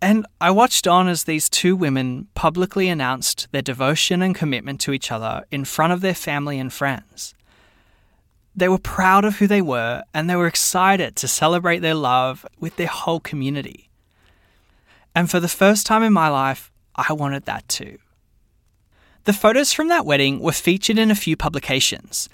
And 0.00 0.26
I 0.40 0.50
watched 0.50 0.86
on 0.86 1.08
as 1.08 1.24
these 1.24 1.50
two 1.50 1.76
women 1.76 2.28
publicly 2.34 2.88
announced 2.88 3.48
their 3.52 3.60
devotion 3.60 4.22
and 4.22 4.34
commitment 4.34 4.80
to 4.82 4.92
each 4.92 5.12
other 5.12 5.44
in 5.50 5.66
front 5.66 5.92
of 5.92 6.00
their 6.00 6.14
family 6.14 6.58
and 6.58 6.72
friends. 6.72 7.34
They 8.54 8.68
were 8.68 8.78
proud 8.78 9.26
of 9.26 9.36
who 9.36 9.46
they 9.46 9.60
were 9.60 10.04
and 10.14 10.30
they 10.30 10.36
were 10.36 10.46
excited 10.46 11.16
to 11.16 11.28
celebrate 11.28 11.80
their 11.80 11.94
love 11.94 12.46
with 12.58 12.76
their 12.76 12.86
whole 12.86 13.20
community. 13.20 13.90
And 15.14 15.30
for 15.30 15.40
the 15.40 15.48
first 15.48 15.84
time 15.84 16.02
in 16.02 16.14
my 16.14 16.28
life, 16.28 16.70
I 16.94 17.12
wanted 17.12 17.44
that 17.44 17.68
too. 17.68 17.98
The 19.24 19.34
photos 19.34 19.72
from 19.72 19.88
that 19.88 20.06
wedding 20.06 20.40
were 20.40 20.52
featured 20.52 20.98
in 20.98 21.10
a 21.10 21.14
few 21.14 21.36
publications, 21.36 22.28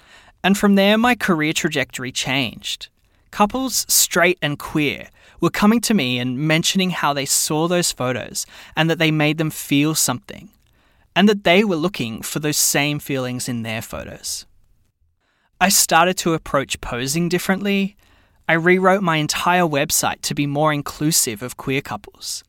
and 0.44 0.56
from 0.58 0.74
there 0.76 0.98
my 0.98 1.14
career 1.14 1.52
trajectory 1.52 2.12
changed. 2.12 2.88
Couples, 3.32 3.86
straight 3.88 4.38
and 4.40 4.58
queer, 4.58 5.08
were 5.40 5.50
coming 5.50 5.80
to 5.80 5.94
me 5.94 6.18
and 6.18 6.38
mentioning 6.38 6.90
how 6.90 7.12
they 7.12 7.24
saw 7.24 7.66
those 7.66 7.90
photos 7.90 8.46
and 8.76 8.88
that 8.88 8.98
they 8.98 9.10
made 9.10 9.38
them 9.38 9.50
feel 9.50 9.94
something, 9.94 10.50
and 11.16 11.28
that 11.28 11.42
they 11.42 11.64
were 11.64 11.76
looking 11.76 12.22
for 12.22 12.38
those 12.40 12.58
same 12.58 12.98
feelings 12.98 13.48
in 13.48 13.62
their 13.62 13.82
photos. 13.82 14.46
I 15.60 15.70
started 15.70 16.18
to 16.18 16.34
approach 16.34 16.80
posing 16.82 17.30
differently. 17.30 17.96
I 18.46 18.52
rewrote 18.52 19.02
my 19.02 19.16
entire 19.16 19.62
website 19.62 20.20
to 20.22 20.34
be 20.34 20.46
more 20.46 20.72
inclusive 20.72 21.42
of 21.42 21.56
queer 21.56 21.80
couples. 21.80 22.44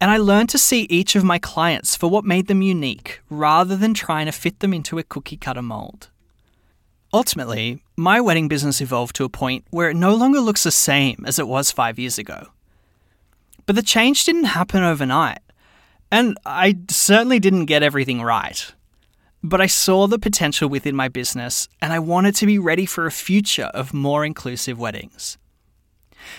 And 0.00 0.12
I 0.12 0.18
learned 0.18 0.50
to 0.50 0.58
see 0.58 0.82
each 0.82 1.16
of 1.16 1.24
my 1.24 1.38
clients 1.38 1.96
for 1.96 2.08
what 2.08 2.24
made 2.24 2.46
them 2.46 2.62
unique 2.62 3.20
rather 3.30 3.76
than 3.76 3.94
trying 3.94 4.26
to 4.26 4.32
fit 4.32 4.60
them 4.60 4.72
into 4.72 4.98
a 4.98 5.02
cookie 5.02 5.36
cutter 5.36 5.62
mold. 5.62 6.10
Ultimately, 7.14 7.80
my 7.96 8.20
wedding 8.20 8.48
business 8.48 8.80
evolved 8.80 9.14
to 9.14 9.24
a 9.24 9.28
point 9.28 9.64
where 9.70 9.88
it 9.88 9.94
no 9.94 10.16
longer 10.16 10.40
looks 10.40 10.64
the 10.64 10.72
same 10.72 11.22
as 11.28 11.38
it 11.38 11.46
was 11.46 11.70
five 11.70 11.96
years 11.96 12.18
ago. 12.18 12.48
But 13.66 13.76
the 13.76 13.82
change 13.82 14.24
didn't 14.24 14.46
happen 14.46 14.82
overnight, 14.82 15.38
and 16.10 16.36
I 16.44 16.76
certainly 16.90 17.38
didn't 17.38 17.66
get 17.66 17.84
everything 17.84 18.20
right. 18.20 18.74
But 19.44 19.60
I 19.60 19.66
saw 19.66 20.08
the 20.08 20.18
potential 20.18 20.68
within 20.68 20.96
my 20.96 21.06
business, 21.06 21.68
and 21.80 21.92
I 21.92 22.00
wanted 22.00 22.34
to 22.34 22.46
be 22.46 22.58
ready 22.58 22.84
for 22.84 23.06
a 23.06 23.12
future 23.12 23.70
of 23.72 23.94
more 23.94 24.24
inclusive 24.24 24.80
weddings. 24.80 25.38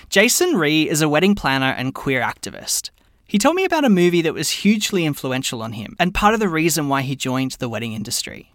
Jason 0.10 0.58
Ree 0.58 0.90
is 0.90 1.02
a 1.02 1.08
wedding 1.08 1.36
planner 1.36 1.74
and 1.78 1.96
queer 1.96 2.22
activist. 2.22 2.90
He 3.26 3.40
told 3.40 3.56
me 3.56 3.64
about 3.64 3.86
a 3.86 3.90
movie 3.90 4.24
that 4.24 4.34
was 4.34 4.50
hugely 4.50 5.06
influential 5.06 5.64
on 5.64 5.72
him 5.72 5.96
and 6.00 6.14
part 6.14 6.34
of 6.34 6.42
the 6.42 6.50
reason 6.50 6.90
why 6.90 7.02
he 7.02 7.16
joined 7.16 7.52
the 7.54 7.70
wedding 7.70 7.94
industry. 7.94 8.52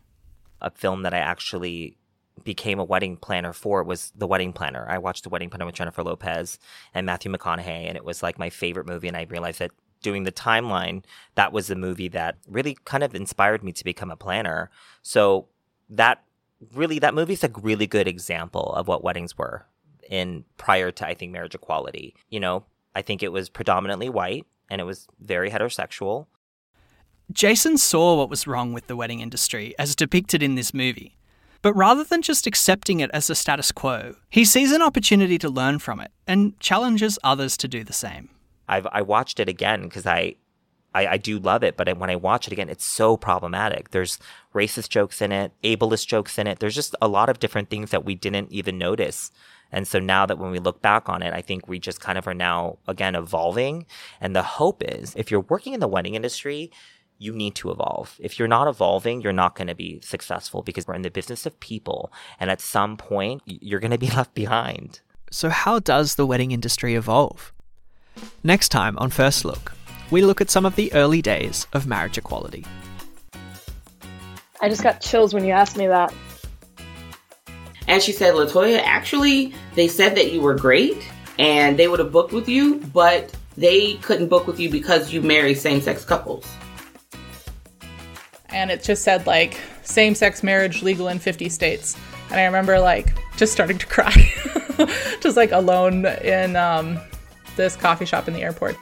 A 0.61 0.71
film 0.71 1.03
that 1.05 1.15
I 1.15 1.19
actually 1.19 1.97
became 2.45 2.79
a 2.79 2.85
wedding 2.85 3.17
planner 3.17 3.53
for 3.53 3.83
was 3.83 4.13
The 4.17 4.27
Wedding 4.27 4.53
Planner. 4.53 4.87
I 4.89 4.99
watched 4.99 5.25
The 5.25 5.29
Wedding 5.29 5.51
Planner 5.51 5.67
with 5.67 5.75
Jennifer 5.75 6.03
Lopez 6.03 6.59
and 6.95 7.07
Matthew 7.07 7.33
McConaughey, 7.33 7.89
and 7.89 7.97
it 7.97 8.05
was 8.05 8.23
like 8.23 8.39
my 8.39 8.51
favorite 8.51 8.87
movie. 8.87 9.09
And 9.09 9.17
I 9.17 9.27
realized 9.29 9.59
that 9.59 9.73
doing 10.03 10.25
the 10.25 10.33
timeline, 10.33 11.05
that 11.35 11.53
was 11.53 11.67
the 11.67 11.77
movie 11.77 12.09
that 12.09 12.39
really 12.49 12.77
kind 12.85 13.03
of 13.03 13.15
inspired 13.15 13.63
me 13.63 13.73
to 13.73 13.85
become 13.85 14.11
a 14.11 14.17
planner. 14.17 14.71
So 15.03 15.49
that 15.91 16.25
really, 16.75 16.99
that 16.99 17.15
movie's 17.15 17.45
a 17.45 17.51
really 17.61 17.87
good 17.87 18.09
example 18.09 18.73
of 18.75 18.89
what 18.89 19.05
weddings 19.05 19.37
were 19.37 19.67
in 20.09 20.45
prior 20.57 20.91
to, 20.91 21.07
I 21.07 21.15
think, 21.15 21.33
marriage 21.33 21.55
equality. 21.55 22.15
You 22.31 22.41
know, 22.41 22.65
I 22.95 23.03
think 23.03 23.23
it 23.23 23.33
was 23.33 23.49
predominantly 23.49 24.09
white 24.09 24.47
and 24.69 24.81
it 24.81 24.85
was 24.85 25.07
very 25.21 25.51
heterosexual. 25.51 26.27
Jason 27.33 27.79
saw 27.79 28.17
what 28.17 28.31
was 28.31 28.47
wrong 28.47 28.73
with 28.73 28.89
the 28.89 28.97
wedding 28.97 29.21
industry 29.21 29.75
as 29.79 29.95
depicted 29.95 30.43
in 30.43 30.57
this 30.57 30.75
movie. 30.75 31.17
But 31.63 31.75
rather 31.75 32.05
than 32.05 32.23
just 32.23 32.47
accepting 32.47 33.01
it 33.01 33.11
as 33.13 33.29
a 33.29 33.35
status 33.35 33.71
quo, 33.71 34.15
he 34.31 34.45
sees 34.45 34.73
an 34.73 34.83
opportunity 34.83 35.39
to 35.39 35.49
learn 35.49 35.79
from 35.79 36.01
it 36.01 36.11
and 36.27 36.59
challenges 36.59 37.19
others 37.23 37.57
to 37.59 37.69
do 37.69 37.85
the 37.85 37.93
same. 37.93 38.31
I've 38.69 38.87
I 38.93 39.03
watched 39.03 39.41
it 39.41 39.49
again 39.49 39.83
because 39.83 40.07
I, 40.07 40.37
I, 40.95 41.07
I 41.07 41.17
do 41.19 41.39
love 41.39 41.63
it, 41.63 41.77
but 41.77 41.99
when 41.99 42.09
I 42.09 42.17
watch 42.17 42.47
it 42.47 42.53
again, 42.53 42.69
it's 42.69 42.85
so 42.85 43.17
problematic. 43.17 43.91
There's 43.91 44.19
racist 44.55 44.89
jokes 44.89 45.21
in 45.21 45.33
it, 45.33 45.53
ableist 45.63 46.07
jokes 46.07 46.39
in 46.39 46.47
it. 46.47 46.61
There's 46.61 46.75
just 46.75 46.95
a 47.03 47.09
lot 47.09 47.29
of 47.29 47.41
different 47.41 47.69
things 47.69 47.91
that 47.91 48.05
we 48.05 48.15
didn't 48.15 48.53
even 48.53 48.79
notice. 48.79 49.31
And 49.73 49.87
so 49.87 49.99
now 49.99 50.27
that 50.27 50.39
when 50.39 50.51
we 50.51 50.59
look 50.59 50.83
back 50.83 51.09
on 51.09 51.23
it, 51.23 51.33
I 51.33 51.43
think 51.43 51.69
we 51.69 51.79
just 51.79 52.01
kind 52.01 52.19
of 52.19 52.27
are 52.27 52.35
now 52.35 52.79
again 52.89 53.15
evolving. 53.15 53.87
And 54.21 54.35
the 54.35 54.43
hope 54.43 54.83
is 54.85 55.15
if 55.15 55.31
you're 55.31 55.41
working 55.41 55.75
in 55.75 55.81
the 55.81 55.89
wedding 55.89 56.15
industry, 56.15 56.71
you 57.21 57.35
need 57.35 57.55
to 57.55 57.71
evolve. 57.71 58.17
If 58.19 58.39
you're 58.39 58.49
not 58.49 58.67
evolving, 58.67 59.21
you're 59.21 59.33
not 59.33 59.55
going 59.55 59.69
to 59.69 59.75
be 59.75 60.01
successful 60.01 60.63
because 60.63 60.89
we're 60.89 60.95
in 60.95 61.03
the 61.03 61.11
business 61.11 61.45
of 61.45 61.61
people. 61.61 62.11
And 62.41 62.51
at 62.51 62.63
some 62.63 62.97
point, 62.97 63.43
you're 63.45 63.79
going 63.79 63.91
to 63.93 63.99
be 63.99 64.09
left 64.17 64.35
behind. 64.35 65.01
So, 65.31 65.51
how 65.51 65.79
does 65.79 66.17
the 66.17 66.27
wedding 66.27 66.51
industry 66.51 66.95
evolve? 66.95 67.53
Next 68.43 68.71
time 68.71 68.99
on 68.99 69.11
First 69.11 69.45
Look, 69.45 69.73
we 70.11 70.23
look 70.23 70.41
at 70.41 70.51
some 70.51 70.67
of 70.67 70.75
the 70.75 70.93
early 70.95 71.23
days 71.23 71.67
of 71.73 71.87
marriage 71.87 72.19
equality. 72.19 72.65
I 74.63 74.69
just 74.69 74.83
got 74.83 75.01
chills 75.01 75.33
when 75.33 75.45
you 75.45 75.53
asked 75.53 75.77
me 75.77 75.87
that. 75.87 76.13
And 77.87 78.03
she 78.03 78.13
said, 78.13 78.35
Latoya, 78.35 78.81
actually, 78.83 79.55
they 79.75 79.89
said 79.89 80.17
that 80.17 80.33
you 80.33 80.41
were 80.41 80.55
great 80.55 81.09
and 81.39 81.79
they 81.79 81.87
would 81.87 81.99
have 81.99 82.13
booked 82.13 82.33
with 82.33 82.49
you, 82.49 82.77
but 82.93 83.35
they 83.57 83.95
couldn't 83.97 84.29
book 84.29 84.47
with 84.47 84.59
you 84.59 84.71
because 84.71 85.13
you 85.13 85.23
marry 85.23 85.55
same 85.55 85.81
sex 85.81 86.05
couples 86.05 86.47
and 88.53 88.71
it 88.71 88.83
just 88.83 89.03
said 89.03 89.27
like 89.27 89.59
same 89.83 90.15
sex 90.15 90.43
marriage 90.43 90.83
legal 90.83 91.09
in 91.09 91.19
50 91.19 91.49
states. 91.49 91.97
And 92.31 92.39
I 92.39 92.45
remember 92.45 92.79
like 92.79 93.15
just 93.37 93.53
starting 93.53 93.79
to 93.79 93.87
cry, 93.87 94.13
just 95.21 95.37
like 95.37 95.53
alone 95.53 96.07
in 96.07 96.57
um, 96.57 96.99
this 97.57 97.77
coffee 97.77 98.07
shop 98.07 98.29
in 98.29 98.35
the 98.35 98.43
airport. 98.43 98.77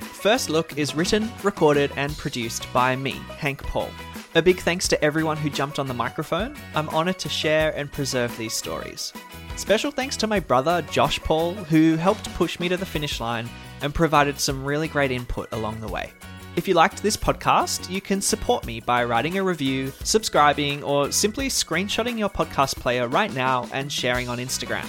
First 0.00 0.48
Look 0.48 0.78
is 0.78 0.94
written, 0.94 1.30
recorded, 1.42 1.92
and 1.96 2.16
produced 2.16 2.72
by 2.72 2.96
me, 2.96 3.12
Hank 3.36 3.62
Paul. 3.62 3.90
A 4.34 4.42
big 4.42 4.58
thanks 4.58 4.88
to 4.88 5.04
everyone 5.04 5.36
who 5.36 5.50
jumped 5.50 5.78
on 5.78 5.86
the 5.86 5.94
microphone. 5.94 6.56
I'm 6.74 6.88
honoured 6.88 7.18
to 7.20 7.28
share 7.28 7.76
and 7.76 7.92
preserve 7.92 8.36
these 8.36 8.54
stories. 8.54 9.12
Special 9.56 9.90
thanks 9.90 10.16
to 10.16 10.26
my 10.26 10.40
brother, 10.40 10.82
Josh 10.90 11.20
Paul, 11.20 11.52
who 11.54 11.96
helped 11.96 12.32
push 12.34 12.58
me 12.58 12.68
to 12.70 12.76
the 12.76 12.86
finish 12.86 13.20
line 13.20 13.48
and 13.82 13.94
provided 13.94 14.40
some 14.40 14.64
really 14.64 14.88
great 14.88 15.12
input 15.12 15.48
along 15.52 15.80
the 15.80 15.88
way. 15.88 16.12
If 16.56 16.68
you 16.68 16.74
liked 16.74 17.02
this 17.02 17.16
podcast, 17.16 17.90
you 17.90 18.00
can 18.00 18.20
support 18.20 18.64
me 18.64 18.78
by 18.78 19.02
writing 19.04 19.38
a 19.38 19.42
review, 19.42 19.92
subscribing, 20.04 20.84
or 20.84 21.10
simply 21.10 21.48
screenshotting 21.48 22.16
your 22.16 22.28
podcast 22.28 22.76
player 22.76 23.08
right 23.08 23.34
now 23.34 23.68
and 23.72 23.90
sharing 23.90 24.28
on 24.28 24.38
Instagram. 24.38 24.86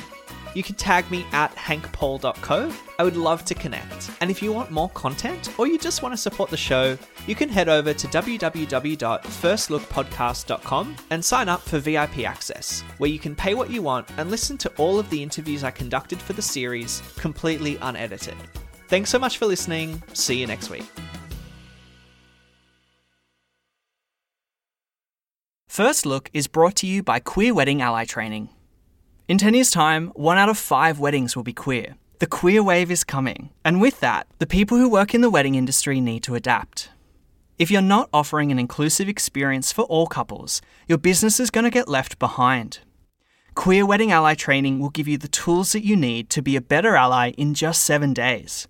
You 0.53 0.61
can 0.61 0.75
tag 0.75 1.09
me 1.09 1.25
at 1.31 1.55
hankpaul.co. 1.55 2.71
I 2.97 3.03
would 3.03 3.17
love 3.17 3.43
to 3.45 3.55
connect. 3.55 4.11
And 4.21 4.29
if 4.29 4.43
you 4.43 4.53
want 4.53 4.69
more 4.71 4.89
content 4.91 5.59
or 5.59 5.65
you 5.67 5.79
just 5.79 6.03
want 6.03 6.13
to 6.13 6.17
support 6.17 6.51
the 6.51 6.55
show, 6.55 6.97
you 7.27 7.35
can 7.35 7.49
head 7.49 7.67
over 7.67 7.93
to 7.93 8.07
www.firstlookpodcast.com 8.07 10.95
and 11.09 11.25
sign 11.25 11.49
up 11.49 11.61
for 11.61 11.79
VIP 11.79 12.19
access, 12.19 12.81
where 12.99 13.09
you 13.09 13.19
can 13.19 13.35
pay 13.35 13.55
what 13.55 13.71
you 13.71 13.81
want 13.81 14.07
and 14.17 14.29
listen 14.29 14.57
to 14.59 14.71
all 14.77 14.99
of 14.99 15.09
the 15.09 15.21
interviews 15.21 15.63
I 15.63 15.71
conducted 15.71 16.19
for 16.19 16.33
the 16.33 16.43
series 16.43 17.01
completely 17.17 17.77
unedited. 17.81 18.37
Thanks 18.87 19.09
so 19.09 19.17
much 19.17 19.39
for 19.39 19.47
listening. 19.47 20.01
See 20.13 20.39
you 20.39 20.47
next 20.47 20.69
week. 20.69 20.85
First 25.75 26.05
Look 26.05 26.29
is 26.33 26.47
brought 26.47 26.77
to 26.77 26.87
you 26.87 27.03
by 27.03 27.19
Queer 27.19 27.53
Wedding 27.53 27.81
Ally 27.81 28.05
Training. 28.05 28.47
In 29.27 29.37
10 29.37 29.55
years' 29.55 29.71
time, 29.71 30.07
one 30.15 30.37
out 30.37 30.47
of 30.47 30.57
five 30.57 30.99
weddings 30.99 31.35
will 31.35 31.43
be 31.43 31.51
queer. 31.51 31.97
The 32.19 32.27
queer 32.27 32.63
wave 32.63 32.89
is 32.89 33.03
coming, 33.03 33.49
and 33.65 33.81
with 33.81 33.99
that, 33.99 34.25
the 34.39 34.47
people 34.47 34.77
who 34.77 34.89
work 34.89 35.13
in 35.13 35.19
the 35.19 35.29
wedding 35.29 35.55
industry 35.55 35.99
need 35.99 36.23
to 36.23 36.35
adapt. 36.35 36.91
If 37.59 37.69
you're 37.69 37.81
not 37.81 38.07
offering 38.13 38.53
an 38.53 38.57
inclusive 38.57 39.09
experience 39.09 39.73
for 39.73 39.81
all 39.81 40.07
couples, 40.07 40.61
your 40.87 40.97
business 40.97 41.41
is 41.41 41.51
going 41.51 41.65
to 41.65 41.69
get 41.69 41.89
left 41.89 42.19
behind. 42.19 42.79
Queer 43.55 43.85
Wedding 43.85 44.13
Ally 44.13 44.33
training 44.33 44.79
will 44.79 44.91
give 44.91 45.09
you 45.09 45.17
the 45.17 45.27
tools 45.27 45.73
that 45.73 45.83
you 45.83 45.97
need 45.97 46.29
to 46.29 46.41
be 46.41 46.55
a 46.55 46.61
better 46.61 46.95
ally 46.95 47.31
in 47.31 47.53
just 47.53 47.83
seven 47.83 48.13
days. 48.13 48.69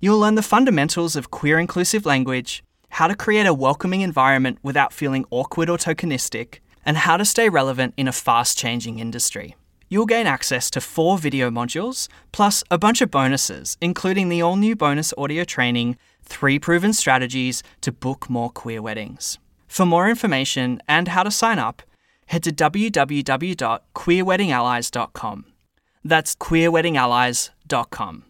You'll 0.00 0.20
learn 0.20 0.34
the 0.34 0.40
fundamentals 0.40 1.14
of 1.14 1.30
queer 1.30 1.58
inclusive 1.58 2.06
language, 2.06 2.64
how 2.90 3.06
to 3.06 3.14
create 3.14 3.46
a 3.46 3.54
welcoming 3.54 4.00
environment 4.00 4.58
without 4.62 4.92
feeling 4.92 5.24
awkward 5.30 5.70
or 5.70 5.76
tokenistic, 5.76 6.58
and 6.84 6.98
how 6.98 7.16
to 7.16 7.24
stay 7.24 7.48
relevant 7.48 7.94
in 7.96 8.08
a 8.08 8.12
fast 8.12 8.58
changing 8.58 8.98
industry. 8.98 9.54
You'll 9.88 10.06
gain 10.06 10.26
access 10.26 10.68
to 10.70 10.80
four 10.80 11.18
video 11.18 11.50
modules, 11.50 12.08
plus 12.32 12.64
a 12.70 12.78
bunch 12.78 13.00
of 13.00 13.10
bonuses, 13.10 13.76
including 13.80 14.28
the 14.28 14.42
all 14.42 14.56
new 14.56 14.76
bonus 14.76 15.14
audio 15.16 15.44
training, 15.44 15.96
three 16.22 16.58
proven 16.58 16.92
strategies 16.92 17.62
to 17.80 17.90
book 17.92 18.28
more 18.28 18.50
queer 18.50 18.82
weddings. 18.82 19.38
For 19.66 19.86
more 19.86 20.10
information 20.10 20.82
and 20.88 21.08
how 21.08 21.22
to 21.22 21.30
sign 21.30 21.58
up, 21.58 21.82
head 22.26 22.42
to 22.44 22.52
www.queerweddingallies.com. 22.52 25.44
That's 26.04 26.36
queerweddingallies.com. 26.36 28.24